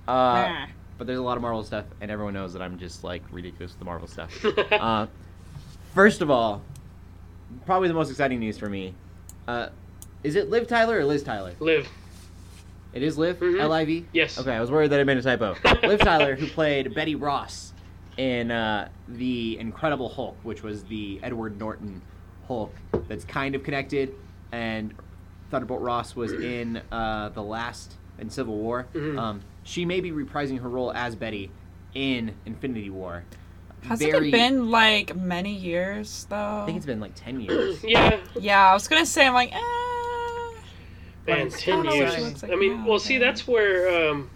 [0.07, 0.47] Thunder.
[0.49, 0.67] Uh, Nah.
[0.99, 3.73] but there's a lot of Marvel stuff, and everyone knows that I'm just like ridiculous
[3.73, 4.31] with the Marvel stuff.
[4.73, 5.07] uh,
[5.95, 6.63] first of all,
[7.67, 8.95] probably the most exciting news for me.
[9.49, 9.69] Uh,
[10.23, 11.53] is it Liv Tyler or Liz Tyler?
[11.61, 11.89] Liv.
[12.93, 13.39] It is Liv.
[13.41, 13.61] Mhm.
[13.61, 14.07] L I V.
[14.13, 14.39] Yes.
[14.39, 15.57] Okay, I was worried that I made a typo.
[15.87, 17.73] Liv Tyler, who played Betty Ross
[18.17, 22.01] in uh, the Incredible Hulk, which was the Edward Norton
[22.47, 22.73] Hulk
[23.09, 24.15] that's kind of connected,
[24.53, 24.95] and
[25.51, 28.87] Thunderbolt Ross was in uh, the last in Civil War.
[28.95, 29.19] Mhm.
[29.19, 31.51] Um, she may be reprising her role as Betty
[31.95, 33.25] in Infinity War.
[33.83, 36.63] Hasn't Very- it been like many years though?
[36.63, 37.83] I think it's been like ten years.
[37.85, 39.61] Yeah, Yeah, I was gonna say I'm like, eh.
[41.27, 42.43] Man, it's ten years.
[42.43, 44.31] like- I mean, now, well, see, that's where um,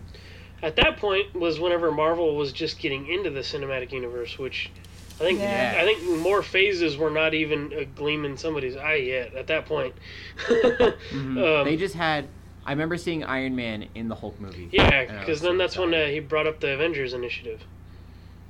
[0.62, 4.70] at that point was whenever Marvel was just getting into the cinematic universe, which
[5.16, 5.76] I think Yeah.
[5.79, 9.66] I think more phases were not even a gleam in somebody's eye yet at that
[9.66, 9.95] point.
[10.49, 11.61] Mhm.
[11.61, 12.29] Um, they just had.
[12.68, 14.68] I remember seeing Iron Man in the Hulk movie.
[14.72, 17.62] yeah, because then so that's when uh, he brought up the Avengers Initiative,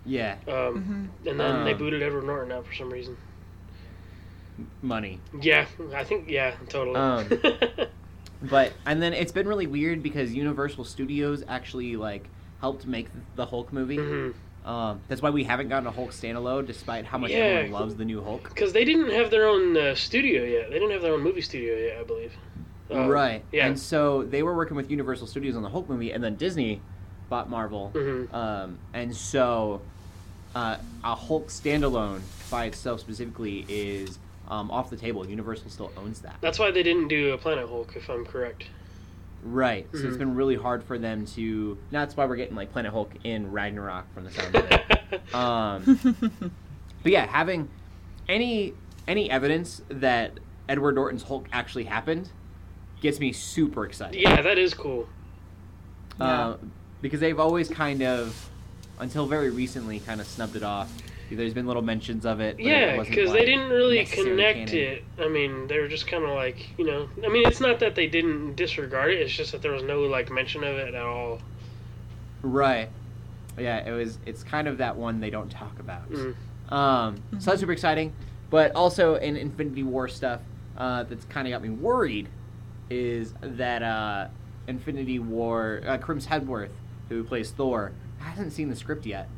[0.05, 1.79] yeah, um, and then they Um.
[1.79, 3.17] booted Edward Norton out for some reason.
[4.83, 5.21] money.
[5.41, 6.97] Yeah, I think yeah, totally.
[6.97, 7.29] Um,
[8.41, 12.29] But and then it's been really weird because Universal Studios actually like
[12.61, 13.97] helped make the Hulk movie.
[13.99, 14.35] Mhm.
[14.65, 17.39] Um, that's why we haven't gotten a Hulk standalone, despite how much Yeah.
[17.39, 18.49] everyone loves the new Hulk.
[18.49, 20.69] Because they didn't have their own uh, studio yet.
[20.71, 22.33] They didn't have their own movie studio yet, I believe.
[22.91, 23.45] Um, right.
[23.53, 23.67] Yeah.
[23.67, 26.81] And so they were working with Universal Studios on the Hulk movie, and then Disney
[27.29, 27.91] bought Marvel.
[27.95, 28.33] Mhm.
[28.33, 29.83] Um, and so
[30.55, 32.21] uh, a Hulk standalone
[32.51, 34.19] by itself specifically is
[34.49, 35.29] um, off the table.
[35.29, 36.37] Universal still owns that.
[36.41, 38.65] That's why they didn't do a Planet Hulk, if I'm correct.
[39.45, 39.87] Right.
[39.93, 41.79] So it's been really hard for them to.
[41.91, 44.83] That's why we're getting like Planet Hulk in Ragnarok from the sound of it.
[45.35, 46.53] Um,
[47.03, 47.69] but yeah, having
[48.29, 48.75] any
[49.07, 50.33] any evidence that
[50.69, 52.31] Edward Norton's Hulk actually happened
[53.01, 54.21] gets me super excited.
[54.21, 55.09] yeah, that is cool.
[56.21, 56.57] Uh,
[57.01, 58.51] because they've always kind of,
[58.99, 60.91] until very recently, kind of snubbed it off.
[61.31, 62.57] There's been little mentions of it.
[62.57, 64.75] but Yeah, because like, they didn't really connect canon.
[64.75, 65.05] it.
[65.21, 67.95] I mean, they were just kind of like, you know, I mean, it's not that
[67.95, 69.21] they didn't disregard it.
[69.21, 71.41] It's just that there was no like mention of it at all.
[72.43, 72.89] Right.
[73.59, 74.19] Yeah, it was.
[74.25, 76.11] It's kind of that one they don't talk about.
[76.11, 76.35] Mm.
[76.71, 78.13] Um, so that's super exciting.
[78.51, 80.41] But also in Infinity War stuff,
[80.79, 82.29] uh, that's kind of got me worried,
[82.91, 84.29] is that uh,
[84.67, 86.71] Infinity War, uh, Chris Hemsworth,
[87.09, 89.29] who plays Thor, hasn't seen the script yet,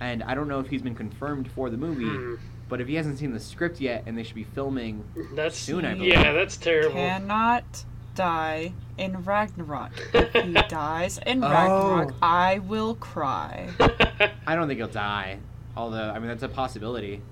[0.00, 2.04] and I don't know if he's been confirmed for the movie.
[2.06, 2.34] Hmm.
[2.68, 5.02] But if he hasn't seen the script yet, and they should be filming,
[5.34, 6.12] That's Soon, I believe.
[6.12, 6.92] yeah, that's terrible.
[6.92, 9.92] Cannot die in Ragnarok.
[10.14, 11.48] If he dies in Oh.
[11.48, 13.70] Ragnarok, I will cry.
[14.46, 15.38] I don't think he'll die.
[15.78, 17.22] Although, I mean, that's a possibility.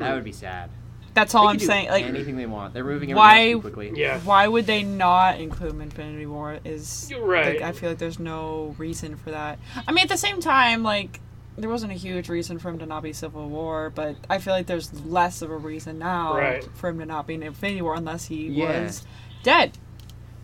[0.00, 0.68] That would be sad.
[1.14, 1.88] That's all They I'm do saying.
[1.90, 2.72] Like, anything they want.
[2.72, 3.92] They're moving Why- everything too quickly.
[4.00, 6.58] yeah, why would they not include him in Infinity War?
[6.64, 7.60] Is You're right.
[7.60, 9.58] Like, I feel like there's no reason for that.
[9.86, 11.20] I mean, at the same time, like
[11.58, 14.54] there wasn't a huge reason for him to not be Civil War, but I feel
[14.54, 16.64] like there's less of a reason now Right.
[16.74, 18.84] for him to not be in Infinity War unless he Yeah.
[18.84, 19.04] was
[19.42, 19.76] dead.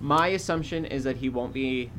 [0.00, 1.90] My assumption is that he won't be,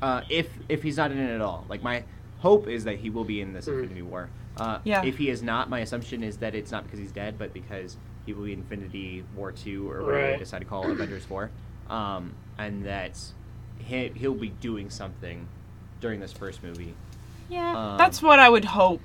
[0.00, 1.66] uh, if if he's not in it at all.
[1.68, 2.04] Like my
[2.38, 3.74] hope is that he will be in this Mm.
[3.82, 4.30] Infinity War.
[4.56, 5.02] Uh, Yeah.
[5.04, 7.96] If he is not, my assumption is that it's not because he's dead, but because
[8.26, 10.38] he will be Infinity War two or whatever they Right.
[10.38, 11.50] decide to call Avengers four,
[11.88, 13.18] um, and that
[13.78, 15.46] he he'll be doing something
[16.00, 16.94] during this first movie.
[17.48, 19.00] Yeah, Um, that's what I would hope.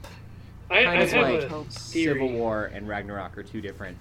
[0.70, 1.68] I, I Kind have like a hope.
[1.68, 2.14] theory.
[2.20, 3.98] Civil War and Ragnarok are two different.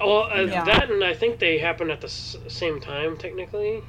[0.00, 0.64] Well, uh, Yeah.
[0.64, 3.82] that and I think they happen at the s- same time technically.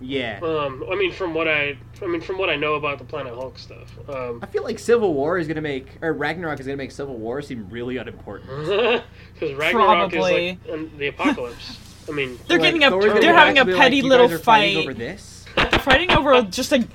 [0.00, 0.40] Yeah.
[0.42, 3.34] Um, I mean, from what I, I mean, from what I know about the Planet
[3.34, 3.90] Hulk stuff.
[4.08, 7.16] Um, I feel like Civil War is gonna make, or Ragnarok is gonna make Civil
[7.16, 8.48] War seem really unimportant.
[9.34, 10.48] because Ragnarok Probably.
[10.50, 11.78] is like the apocalypse.
[12.08, 14.26] I mean, They're Like, getting a Thor's gonna they're having a be like, petty little
[14.28, 14.82] guys fighting fight.
[14.84, 15.44] over this.
[15.82, 16.86] fighting over just a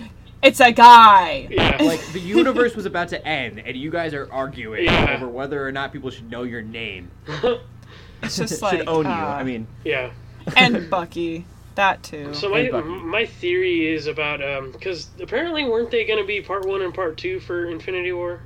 [0.44, 1.48] it's a guy.
[1.50, 5.16] yeah, like the universe was about to end and you guys are arguing Yeah.
[5.16, 7.10] over whether or not people should know your name
[8.22, 10.12] It's just should like own you uh, i mean yeah.
[10.56, 11.46] and Bucky,
[11.76, 12.34] that too.
[12.34, 16.66] So my my theory is about um because apparently weren't they going to be part
[16.66, 18.42] one and part two for Infinity War?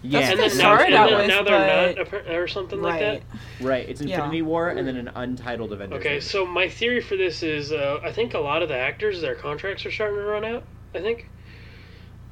[0.00, 0.62] yeah That's and what then they
[0.94, 3.22] now, and then with, now they're but- not appar- or something like that.
[3.60, 3.68] right.
[3.68, 4.14] right it's Yeah.
[4.16, 6.20] infinity war and then an untitled avengers Okay, movie.
[6.20, 9.34] so my theory for this is uh, I think a lot of the actors their
[9.34, 10.62] contracts are starting to run out.
[10.94, 11.28] I think.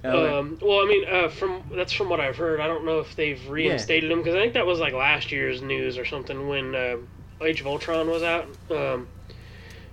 [0.04, 2.60] Oh, Um, well, I mean, uh, from that's from what I've heard.
[2.60, 5.60] I don't know if they've reinstated them because I think that was like last year's
[5.62, 6.96] news or something when uh,
[7.42, 8.46] Age of Ultron was out.
[8.70, 9.08] Um,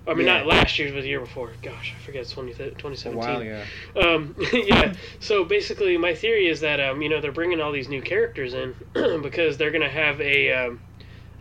[0.06, 0.40] I mean, Yeah.
[0.40, 1.52] not last year's, but the year before.
[1.62, 2.22] Gosh, I forget.
[2.24, 3.18] It's 20, a 2017.
[3.18, 3.62] while ago
[3.96, 4.94] Um, yeah.
[5.20, 8.54] So basically, my theory is that um, you know they're bringing all these new characters
[8.54, 8.76] in
[9.22, 10.52] because they're gonna have a.
[10.52, 10.82] Um,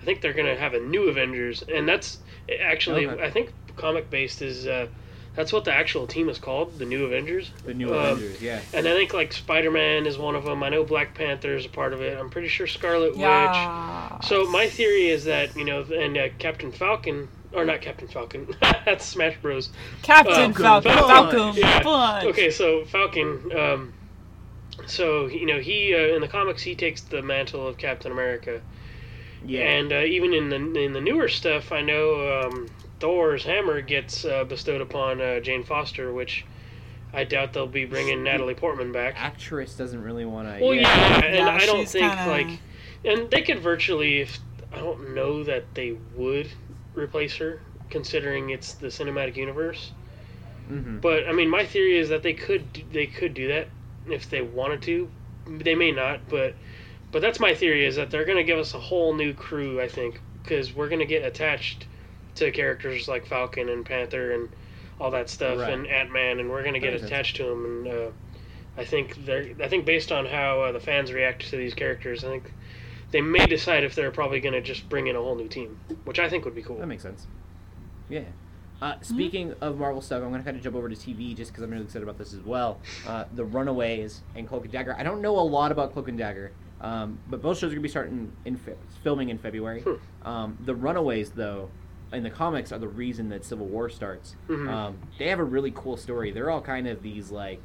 [0.00, 2.18] I think they're gonna have a new Avengers, and that's
[2.60, 3.22] actually Okay.
[3.24, 4.66] I think comic based is.
[4.66, 4.86] Uh,
[5.34, 7.52] that's what the actual team is called, the New Avengers.
[7.64, 10.62] the new Um, avengers yeah And I think like Spider Man is one of them.
[10.62, 12.18] I know Black Panther is a part of it.
[12.18, 13.20] I'm pretty sure Scarlet Witch.
[13.20, 14.20] Yeah.
[14.20, 18.48] So my theory is that you know, and uh, Captain Falcon, or not Captain Falcon,
[18.60, 19.70] that's Smash Bros.
[20.02, 21.52] Captain uh, Falcon, Falcon.
[21.52, 22.22] Falcon, Yeah.
[22.24, 23.50] Okay, so Falcon.
[23.56, 23.92] Um,
[24.86, 28.60] so you know he uh, in the comics he takes the mantle of Captain America,
[29.44, 32.68] yeah and uh, even in the in the newer stuff, I know um,
[33.00, 36.44] Thor's hammer gets uh, bestowed upon uh, Jane Foster, which
[37.12, 39.14] I doubt they'll be bringing Natalie Portman back.
[39.18, 40.64] Actress doesn't really want to.
[40.64, 42.58] Well, yeah, and Yeah, I don't think kinda- like,
[43.04, 44.20] and they could virtually.
[44.20, 44.38] If
[44.72, 46.48] I don't know that they would
[46.94, 49.92] replace her, considering it's the cinematic universe.
[50.68, 53.68] hmm But I mean, my theory is that they could do- they could do that
[54.06, 55.10] if they wanted to.
[55.46, 56.56] They may not, but
[57.10, 59.80] but that's my theory is that they're going to give us a whole new crew.
[59.80, 61.86] I think because we're going to get attached
[62.36, 64.48] to characters like Falcon and Panther and
[65.00, 65.72] all that stuff Right.
[65.72, 67.10] and Ant Man, and we're going to get sense.
[67.10, 67.64] attached to them.
[67.64, 68.10] And uh,
[68.76, 72.24] I think they're I think based on how uh, the fans react to these characters,
[72.24, 72.54] I think
[73.12, 75.78] they may decide if they're probably going to just bring in a whole new team,
[76.04, 76.78] which I think would be cool.
[76.78, 77.26] That makes sense.
[78.08, 78.24] Yeah.
[78.80, 81.52] Uh, speaking of Marvel stuff, I'm going to kind of jump over to TV just
[81.52, 82.80] because I'm really excited about this as well.
[83.06, 84.96] Uh, the Runaways and Cloak and Dagger.
[84.98, 86.50] I don't know a lot about Cloak and Dagger,
[86.80, 89.82] um, but both shows are going to be starting in fe- filming in February.
[89.82, 90.26] Hmm.
[90.28, 91.70] Um, the Runaways, though,
[92.12, 94.34] in the comics, are the reason that Civil War starts.
[94.48, 94.68] Mhm.
[94.68, 96.32] Um, they have a really cool story.
[96.32, 97.62] They're all kind of these like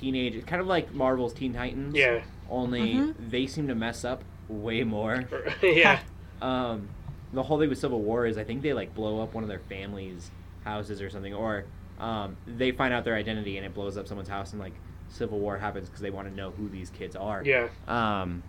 [0.00, 1.94] teenage, kind of like Marvel's Teen Titans.
[1.94, 3.14] Yeah, Only Mhm.
[3.30, 5.24] they seem to mess up way more.
[5.62, 6.00] yeah.
[6.42, 6.88] Um,
[7.32, 9.48] the whole thing with Civil War is I think they like blow up one of
[9.48, 10.30] their family's
[10.64, 11.64] houses or something, or
[11.98, 14.74] um, they find out their identity and it blows up someone's house, and like
[15.08, 17.42] Civil War happens because they want to know who these kids are.
[17.44, 18.42] Yeah, Um,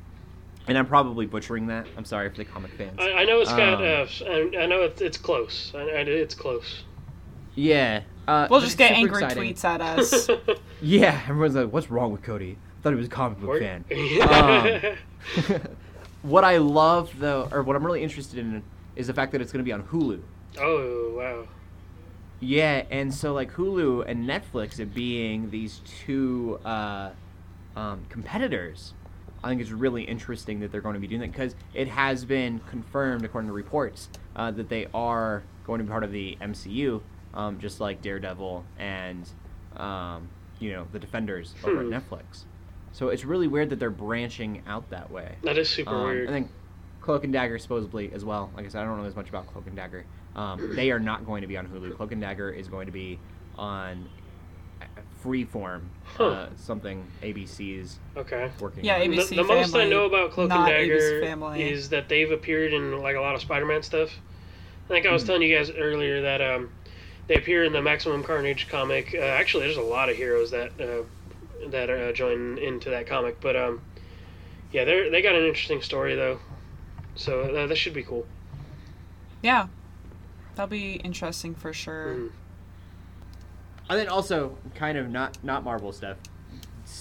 [0.67, 1.85] and I'm probably butchering that.
[1.97, 2.97] I'm sorry for the comic fans.
[2.99, 3.75] I, I know it's got.
[3.75, 5.71] Um, uh, s- I, I know it's, it's close.
[5.75, 6.83] I, I, it's close.
[7.53, 8.01] yeah.
[8.27, 9.53] Uh, We'll just get angry exciting.
[9.53, 10.27] tweets at us.
[10.81, 12.57] Yeah, everyone's like, "What's wrong with Cody?
[12.59, 13.85] I thought he was a comic book Or- fan."
[15.39, 15.61] Um,
[16.25, 18.63] what I love though, or what I'm really interested in,
[18.95, 20.21] is the fact that it's going to be on Hulu.
[20.59, 21.47] oh wow.
[22.39, 27.11] Yeah, and so like Hulu and Netflix it being these two uh,
[27.75, 28.93] um, competitors,
[29.43, 32.25] I think it's really interesting that they're going to be doing that because it has
[32.25, 36.37] been confirmed according to reports uh, that they are going to be part of the
[36.41, 37.01] MCU,
[37.33, 39.27] um, just like Daredevil and
[39.77, 40.27] um,
[40.59, 41.93] you know the Defenders over Hmm.
[41.93, 42.43] at Netflix.
[42.95, 45.35] So it's really weird that they're branching out that way.
[45.43, 46.29] That is super Um, weird.
[46.29, 46.49] I think
[47.01, 48.49] Cloak and Dagger supposedly as well.
[48.55, 50.05] Like I said, I don't know as much about Cloak and Dagger.
[50.33, 51.97] Um, they are not going to be on Hulu.
[51.97, 53.19] Cloak and Dagger is going to be
[53.57, 54.07] on
[54.81, 54.85] uh,
[55.21, 56.23] Freeform, Huh.
[56.25, 58.49] uh, something ABC is okay.
[58.61, 58.85] working.
[58.85, 59.01] Yeah, on.
[59.01, 61.21] ABC the, the most I know about Cloak and Dagger
[61.57, 64.09] is that they've appeared in like a lot of Spider-Man stuff.
[64.85, 65.27] I think I was Hmm.
[65.27, 66.69] telling you guys earlier that um,
[67.27, 69.13] they appear in the Maximum Carnage comic.
[69.13, 71.03] Uh, actually, there's a lot of heroes that uh,
[71.69, 73.81] that uh, join into that comic, but um,
[74.71, 76.39] yeah, they they got an interesting story though,
[77.15, 78.25] so uh, this should be cool.
[79.41, 79.67] yeah.
[80.55, 82.15] That'll be interesting for sure.
[82.15, 82.31] Mhm.
[83.89, 86.17] And then also, kind of not not Marvel stuff,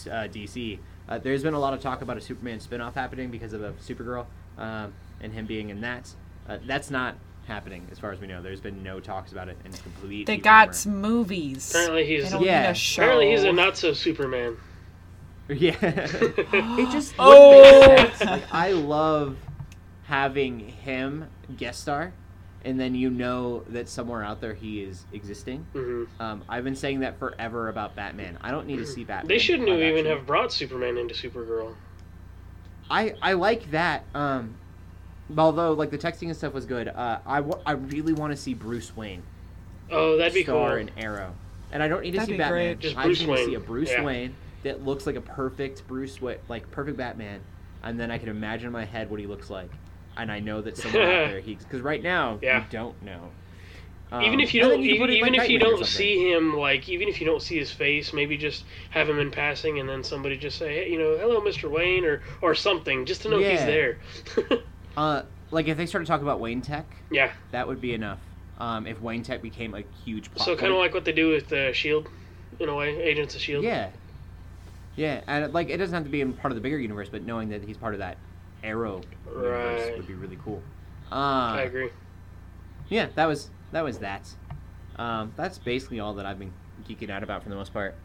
[0.06, 0.78] uh, DC.
[1.08, 3.72] Uh, there's been a lot of talk about a Superman spin-off happening because of a
[3.74, 4.26] Supergirl
[4.58, 6.14] um, and him being in that.
[6.48, 7.16] Uh, that's not
[7.46, 8.42] happening as far as we know.
[8.42, 10.26] There's been no talks about it, and it's complete.
[10.26, 11.70] They got some movies.
[11.70, 12.70] Apparently he's Yeah.
[12.70, 13.02] a show.
[13.02, 14.56] apparently he's a not so Superman.
[15.48, 15.76] Yeah.
[15.82, 17.80] it just Oh.
[17.90, 18.30] wouldn't sense.
[18.30, 19.36] Like I love
[20.04, 21.26] having him
[21.58, 22.14] guest star,
[22.64, 25.66] and then you know that somewhere out there he is existing.
[25.74, 28.38] hmm Um, I've been saying that forever about Batman.
[28.40, 29.28] I don't need to see Batman.
[29.28, 30.06] They shouldn't even action.
[30.16, 31.74] have brought Superman into Supergirl.
[32.90, 34.04] I I like that.
[34.14, 34.54] Um,
[35.36, 36.88] although like the texting and stuff was good.
[36.88, 39.26] Uh, I I really want to see Bruce Wayne
[39.90, 40.78] Oh, that'd be star cool.
[40.78, 41.38] in Arrow,
[41.70, 42.78] and I don't need to That'd see be Batman.
[42.78, 42.80] great.
[42.80, 43.98] Just I just need to see a Bruce Yeah.
[43.98, 47.46] Wayne that looks like a perfect Bruce Wayne, like perfect Batman,
[47.82, 49.80] and then I can imagine in my head what he looks like,
[50.16, 52.56] and I know that somewhere out there he because right now Yeah.
[52.56, 53.34] you don't know.
[54.18, 56.88] even Um, if you don't, then can even, even if you don't see him, like
[56.88, 60.02] even if you don't see his face, maybe just have him in passing, and then
[60.04, 61.68] somebody just say, hey, you know, hello, Mr.
[61.68, 64.00] Wayne, or or something, just to know he's there.
[64.96, 67.32] uh, like if they started talking about Wayne Tech, yeah.
[67.52, 68.20] that would be enough.
[68.58, 71.30] Um, if Wayne Tech became a huge plot So kind of like what they do
[71.30, 72.08] with uh, Shield,
[72.60, 73.64] in a way, Agents of Shield.
[73.64, 73.90] Yeah.
[74.96, 77.24] Yeah, and like it doesn't have to be in part of the bigger universe, but
[77.24, 78.16] knowing that he's part of that
[78.62, 80.62] Arrow universe would be really cool.
[81.10, 81.90] Uh, I agree.
[82.88, 84.32] Yeah, that was that was that.
[84.96, 86.52] Um, that's basically all that I've been
[86.88, 87.96] geeking out about for the most part.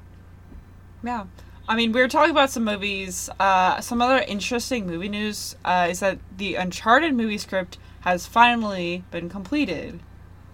[1.03, 1.25] Yeah.
[1.69, 3.29] I mean, we were talking about some movies.
[3.39, 9.03] Uh, some other interesting movie news uh, is that the Uncharted movie script has finally
[9.11, 9.99] been completed.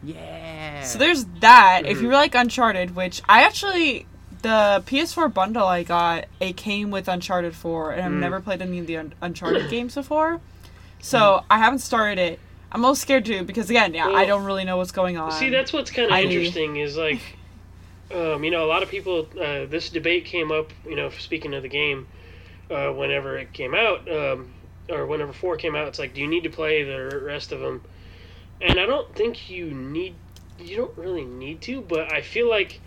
[0.03, 0.83] Yeah.
[0.83, 1.83] So there's that.
[1.85, 4.05] If you like Uncharted, which I actually
[4.41, 8.19] the PS4 bundle I got, it came with Uncharted 4, and I've Mm.
[8.19, 10.39] never played any of the Un- Uncharted games before,
[10.99, 12.39] so I haven't started it.
[12.71, 15.31] I'm a little scared to because again, yeah, I don't really know what's going on.
[15.31, 17.21] See, that's what's kind of interesting is like,
[18.13, 19.27] um, you know, a lot of people.
[19.39, 22.07] Uh, this debate came up, you know, speaking of the game,
[22.69, 24.51] uh, whenever it came out, um,
[24.89, 25.87] or whenever four came out.
[25.87, 27.81] It's like, do you need to play the rest of them?
[28.61, 30.15] And I don't think you need
[30.59, 32.79] you don't really need to, but I feel like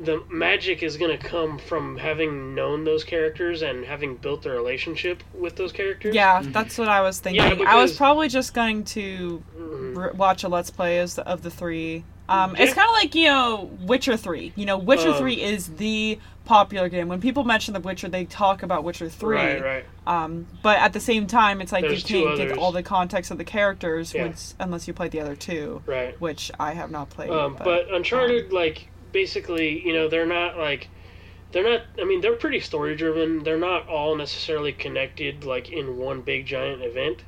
[0.00, 4.50] the magic is going to come from having known those characters and having built a
[4.50, 6.12] relationship with those characters.
[6.16, 7.60] Yeah, that's what I was thinking.
[7.60, 9.96] Yeah, I was probably just going to Mhm.
[9.96, 12.02] r- watch a let's play as the, of the three.
[12.32, 14.52] Um, It's kind of like you know Witcher three.
[14.56, 17.08] You know, Witcher Um, three is the popular game.
[17.08, 19.36] When people mention the Witcher, they talk about Witcher three.
[19.36, 19.84] Right, right.
[20.06, 23.30] Um, but at the same time, it's like There's you can't get all the context
[23.30, 24.24] of the characters Yeah.
[24.24, 26.20] once, unless you play the other two, Right.
[26.20, 27.30] which I have not played.
[27.30, 30.88] Um, but Uncharted, like, basically, you know, they're not like,
[31.52, 31.82] they're not.
[32.00, 33.42] I mean, they're pretty story driven.
[33.44, 37.22] They're not all necessarily connected, like in one big giant event.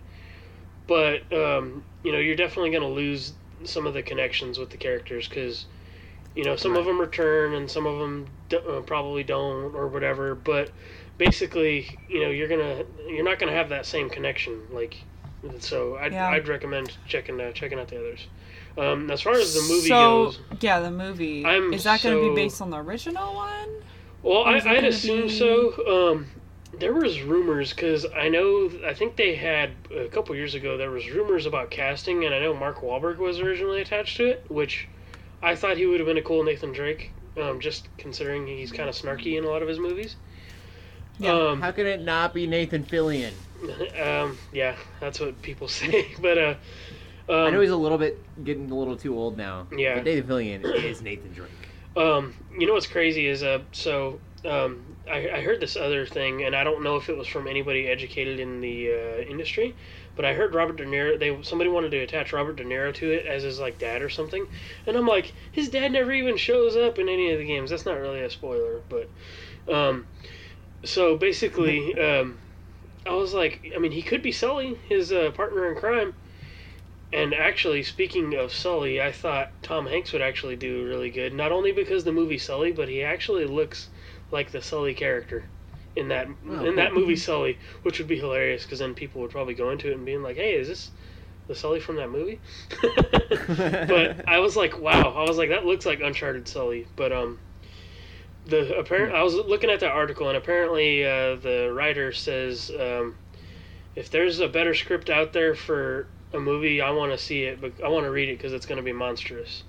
[0.87, 3.33] But um, you know, you're definitely going to lose
[3.67, 5.67] some of the connections with the characters because,
[6.35, 10.35] you know, some of them return and some of them uh, probably don't or whatever.
[10.35, 10.71] But
[11.19, 14.61] basically, you know, you're gonna you're not gonna have that same connection.
[14.73, 14.97] Like,
[15.61, 16.29] so I'd, Yeah.
[16.29, 18.27] I'd recommend checking uh, checking out the others.
[18.77, 22.17] Um, as far as the movie so, goes, yeah, the movie I'm is that going
[22.17, 23.69] to be based on the original one?
[24.23, 26.12] Well, I, I'd assume be- so.
[26.12, 26.27] Um,
[26.79, 30.91] there was rumors because I know I think they had a couple years ago there
[30.91, 34.89] was rumors about casting, and I know Mark Wahlberg was originally attached to it, which
[35.43, 37.12] I thought he would have been a cool Nathan Drake.
[37.37, 40.14] Um, just considering he's kind of snarky in a lot of his movies.
[41.18, 41.33] Yeah.
[41.33, 43.33] Um, How can it not be Nathan Fillion?
[44.01, 46.09] um, yeah, that's what people say.
[46.20, 46.55] but uh,
[47.29, 49.66] um, I know he's a little bit getting a little too old now.
[49.77, 49.97] Yeah.
[49.97, 51.51] But Nathan Fillion is Nathan Drake.
[51.97, 56.45] Um, you know what's crazy is uh, so um, I, I heard this other thing,
[56.45, 59.75] and I don't know if it was from anybody educated in the uh, industry,
[60.17, 61.19] but I heard Robert De Niro.
[61.19, 64.09] They somebody wanted to attach Robert De Niro to it as his like dad or
[64.09, 64.47] something,
[64.87, 67.71] and I'm like, his dad never even shows up in any of the games.
[67.71, 69.11] That's not really a spoiler, but
[69.73, 70.07] um,
[70.85, 72.39] so basically, um,
[73.07, 76.15] I was like, I mean, he could be Sully, his uh, partner in crime.
[77.13, 81.33] And actually, speaking of Sully, I thought Tom Hanks would actually do really good.
[81.33, 83.89] Not only because the movie Sully, but he actually looks
[84.35, 85.45] like the Sully character
[85.97, 89.30] in that Oh, in that movie Sully, which would be hilarious because then people would
[89.30, 90.91] probably go into it and being like, "Hey, is this
[91.49, 92.41] the Sully from that movie?"
[92.82, 97.39] but I was like, "Wow!" I was like, "That looks like Uncharted Sully." But um,
[98.45, 103.14] the apparent I was looking at that article and apparently uh, the writer says um,
[103.95, 107.61] if there's a better script out there for a movie, I want to see it,
[107.61, 109.62] but I want to read it because it's going to be monstrous.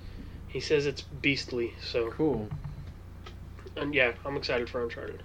[0.47, 2.49] He says it's beastly, so Cool.
[3.77, 5.21] And yeah, I'm excited for Uncharted.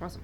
[0.00, 0.22] Awesome.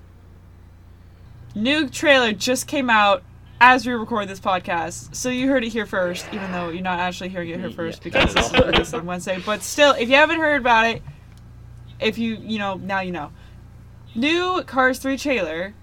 [1.54, 3.22] New trailer just came out
[3.60, 6.98] as we record this podcast, so you heard it here first, even though you're not
[6.98, 7.76] actually hearing it here Yeah.
[7.76, 8.52] first because this
[8.88, 9.40] is on Wednesday.
[9.44, 11.02] But still, if you haven't heard about it,
[12.00, 13.30] if you you know now you know.
[14.16, 15.74] New Cars 3 trailer,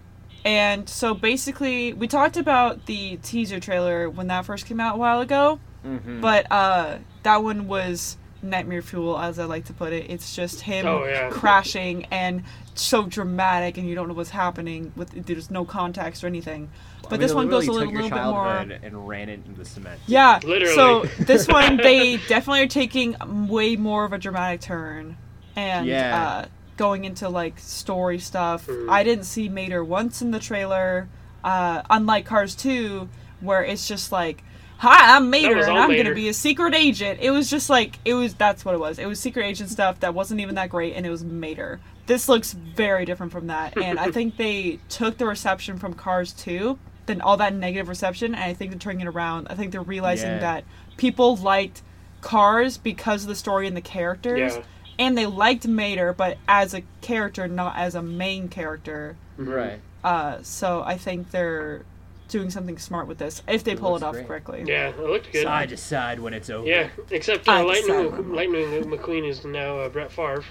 [0.46, 4.98] and so basically we talked about the teaser trailer when that first came out a
[4.98, 6.22] while ago, Mm-hmm.
[6.22, 10.10] but uh, that one was nightmare fuel, as I like to put it.
[10.10, 11.30] It's just him Oh, yeah.
[11.30, 12.44] crashing and
[12.76, 14.92] so dramatic, and you don't know what's happening.
[14.96, 16.70] With there's no context or anything.
[17.10, 18.48] But this one goes a little, little bit more.
[18.58, 20.00] and ran it into the cement.
[20.08, 20.40] Yeah.
[20.44, 20.74] Literally.
[20.76, 23.16] So this one, they definitely are taking
[23.50, 25.18] way more of a dramatic turn,
[25.56, 26.24] and Yeah.
[26.24, 26.46] uh,
[26.78, 28.66] going into like story stuff.
[28.68, 28.90] Mhm.
[28.90, 31.10] I didn't see Mater once in the trailer.
[31.44, 33.10] Uh, unlike Cars 2,
[33.42, 34.44] where it's just like,
[34.82, 36.04] "Hi, I'm Mater, and I'm Mater.
[36.04, 38.34] gonna be a secret agent." It was just like it was.
[38.34, 38.98] That's what it was.
[39.00, 41.80] It was secret agent stuff that wasn't even that great, and it was Mater.
[42.08, 46.34] This looks very different from that, and I think they took the reception from Cars
[46.34, 49.48] 2, then all that negative reception, and I think they're turning it around.
[49.50, 50.40] I think they're realizing Yeah.
[50.40, 50.64] that
[50.98, 51.84] people liked
[52.22, 54.64] Cars because of the story and the characters, Yeah.
[54.98, 59.16] and they liked Mater, but as a character, not as a main character.
[59.38, 59.80] Right.
[60.04, 61.84] Uh, so I think they're
[62.32, 64.28] doing something smart with this if they It pull it off great.
[64.28, 64.64] correctly.
[64.66, 65.44] Yeah, it looked good.
[65.44, 66.68] Side to side when it's over.
[66.68, 68.34] Yeah, except uh, Lightning.
[68.34, 70.44] Lightning McQueen is now uh, Brett Favre.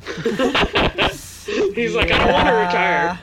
[1.74, 3.18] He's like, I don't want to retire.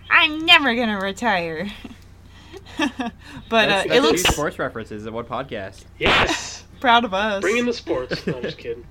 [0.10, 1.68] I'm never gonna retire.
[2.78, 5.84] but That's, uh, that's it looks sports references at what podcast?
[5.98, 7.40] yes, proud of us.
[7.40, 8.26] bring in the sports.
[8.26, 8.86] No, just kidding.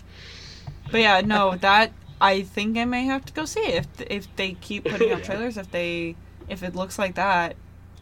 [0.91, 4.35] But yeah, no, that I think I may have to go see it if if
[4.35, 5.57] they keep putting out trailers.
[5.57, 6.15] If they
[6.47, 7.55] if it looks like that,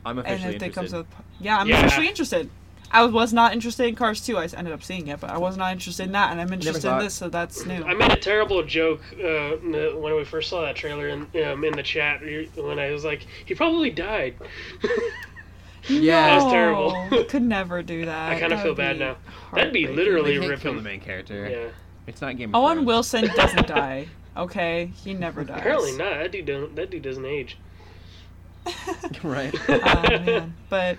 [0.06, 1.24] I'm and officially if they comes interested.
[1.40, 1.80] yeah, I'm Yeah.
[1.86, 2.50] officially interested.
[2.92, 4.38] I was not interested in Cars 2.
[4.38, 6.86] I ended up seeing it, but I was not interested in that, and I'm interested
[6.90, 7.84] in this, so that's new.
[7.84, 11.74] I made a terrible joke uh, when we first saw that trailer in, um, in
[11.76, 12.22] the chat
[12.56, 14.36] when I was like, he probably died.
[15.88, 16.40] Yeah.
[16.40, 17.26] That was terrible.
[17.26, 18.32] Could never do that.
[18.32, 19.18] I kinda feel bad now.
[19.54, 20.62] That'd be literally They can't ripping.
[20.64, 21.48] kill the main character.
[21.48, 21.68] Yeah,
[22.08, 22.88] It's not Game of Owen Thrones.
[22.88, 24.08] Wilson doesn't die.
[24.36, 25.60] Okay, he never dies.
[25.60, 26.18] apparently not.
[26.18, 26.76] That dude don't.
[26.76, 27.58] That dude doesn't age.
[29.24, 29.54] right.
[29.70, 30.98] oh man, but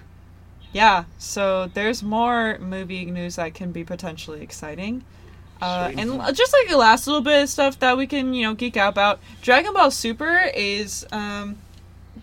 [0.72, 5.04] yeah, so there's more movie news that can be potentially exciting.
[5.60, 8.54] Uh, and just like the last little bit of stuff that we can, you know,
[8.54, 9.20] geek out about.
[9.40, 11.56] Dragon Ball Super is um,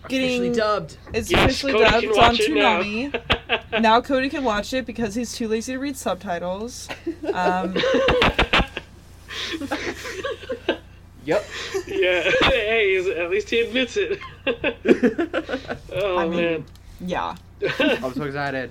[0.04, 0.98] Officially getting dubbed.
[1.14, 2.82] it's Yes, officially Cody dubbed it's on watch it now.
[2.82, 3.80] Toonami.
[3.80, 6.88] now Cody can watch it because he's too lazy to read subtitles.
[7.32, 7.74] Um,
[11.24, 11.44] Yep.
[11.86, 12.30] yeah.
[12.42, 14.18] hey, at least he admits it.
[15.92, 16.64] oh I mean- man.
[17.00, 17.36] yeah.
[17.78, 18.70] I'm so excited.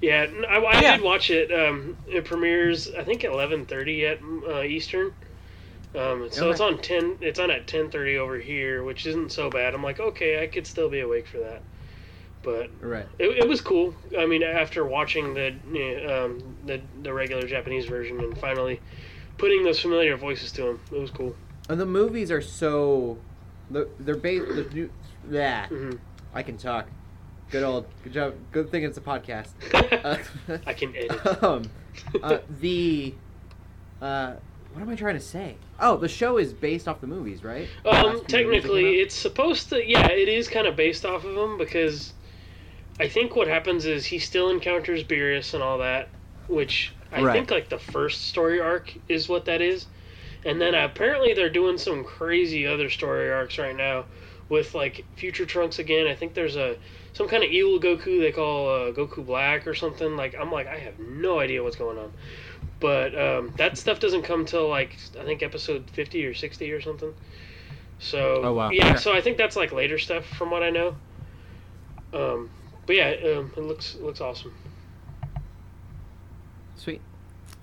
[0.00, 0.96] Yeah, I Yeah.
[0.96, 1.52] did watch it.
[1.52, 5.12] Um, it premieres, I think, eleven thirty at uh, Eastern.
[5.94, 6.50] Um, so Okay.
[6.52, 7.16] it's on ten.
[7.20, 9.74] It's on at ten thirty over here, which isn't so bad.
[9.74, 11.60] I'm like, okay, I could still be awake for that.
[12.42, 13.06] But Right.
[13.18, 13.94] it, it was cool.
[14.18, 15.48] I mean, after watching the
[16.08, 18.80] um, the the regular Japanese version and finally
[19.36, 21.36] putting those familiar voices to them, it was cool.
[21.70, 23.16] And the movies are so.
[23.70, 24.48] They're, they're based.
[24.48, 24.90] The new,
[25.30, 25.92] yeah, hmm
[26.34, 26.86] I can talk.
[27.52, 27.86] Good old.
[28.02, 28.34] Good job.
[28.50, 29.50] Good thing it's a podcast.
[30.00, 30.16] Uh,
[30.66, 31.42] I can edit.
[31.44, 31.70] um,
[32.22, 33.14] uh, the.
[34.02, 34.32] Uh,
[34.72, 35.54] what am I trying to say?
[35.78, 37.68] Oh, the show is based off the movies, right?
[37.84, 39.88] The last few Um, technically, it's supposed to.
[39.88, 42.14] Yeah, it is kind of based off of them because
[42.98, 46.08] I think what happens is he still encounters Beerus and all that,
[46.48, 47.32] which I Right.
[47.32, 49.86] think like the first story arc is what that is,
[50.44, 54.04] and then apparently they're doing some crazy other story arcs right now
[54.48, 56.06] with like Future Trunks again.
[56.06, 56.76] I think there's a
[57.12, 60.16] some kind of evil Goku they call uh, Goku Black or something.
[60.16, 62.12] Like I'm like I have no idea what's going on.
[62.80, 66.80] But um, that stuff doesn't come till like I think episode fifty or sixty or
[66.80, 67.12] something.
[67.98, 68.70] So Oh, wow.
[68.70, 68.96] yeah, Okay.
[68.96, 70.96] so I think that's like later stuff from what I know.
[72.14, 72.48] Um,
[72.86, 74.54] but yeah, um, it looks it looks awesome.
[76.76, 77.00] Sweet.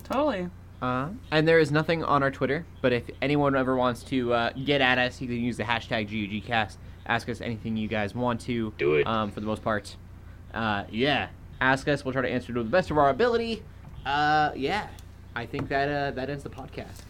[0.04, 0.48] Totally.
[0.80, 4.52] Uh, and there is nothing on our Twitter, but if anyone ever wants to uh,
[4.52, 6.76] get at us, you can use the hashtag GUGcast.
[7.06, 8.72] Ask us anything you guys want to.
[8.78, 9.06] Do it.
[9.06, 9.96] Um, for the most part.
[10.54, 11.28] Uh, yeah.
[11.60, 12.04] Ask us.
[12.04, 13.62] We'll try to answer to the best of our ability.
[14.06, 14.88] Uh, yeah.
[15.34, 17.02] I think that uh, that ends the podcast.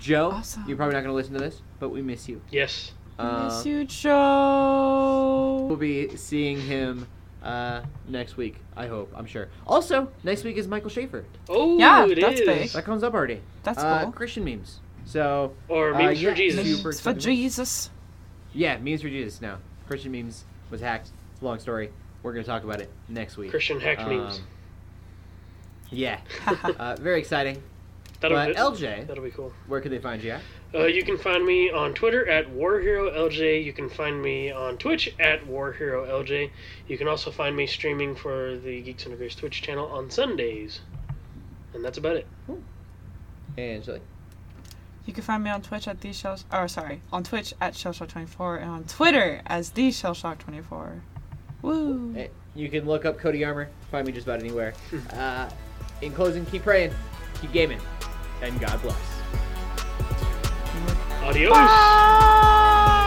[0.00, 0.64] Joe, Awesome.
[0.66, 2.40] you're probably not going to listen to this, but we miss you.
[2.50, 2.92] Yes.
[3.18, 5.66] Uh, Miss you, Joe.
[5.68, 7.06] We'll be seeing him
[7.44, 8.56] uh, next week.
[8.76, 9.12] I hope.
[9.14, 9.48] I'm sure.
[9.66, 11.24] Also, next week is Michael Schaefer.
[11.48, 12.46] Oh, Yeah, it that's is.
[12.46, 12.70] big.
[12.70, 13.40] That comes up already.
[13.62, 14.12] That's uh, cool.
[14.12, 14.80] Christian memes.
[15.04, 16.76] So Or Uh, memes yeah, for Jesus.
[16.76, 17.12] super Memes for.
[17.12, 17.90] Jesus.
[18.54, 19.58] Yeah, memes for Jesus now.
[19.86, 21.10] Christian memes was hacked.
[21.32, 21.90] It's a long story.
[22.22, 23.50] We're gonna talk about it next week.
[23.50, 24.40] Christian hacked Um, memes.
[25.90, 26.20] Yeah,
[26.78, 27.62] uh, very exciting.
[28.28, 29.52] That'll but be, LJ, that'll be cool.
[29.66, 30.40] where can they find you at?
[30.74, 33.62] Uh, you can find me on Twitter at WarHeroLJ.
[33.62, 36.50] You can find me on Twitch at WarHeroLJ.
[36.88, 40.80] You can also find me streaming for the Geeks Under Grace Twitch channel on Sundays.
[41.74, 42.26] And that's about it.
[43.58, 44.00] And Shelly.
[45.04, 46.38] You can find me on Twitch at the Shell.
[46.50, 51.00] Or sorry, on Twitch at Shellshock24 and on Twitter as the Shellshock24.
[51.60, 52.26] Woo!
[52.54, 53.68] You can look up Cody Armor.
[53.90, 54.72] Find me just about anywhere.
[55.12, 55.50] Uh,
[56.00, 56.92] in closing, keep praying,
[57.40, 57.80] keep gaming,
[58.44, 59.22] and God bless.
[61.22, 61.50] Adios.
[61.50, 63.03] Bye.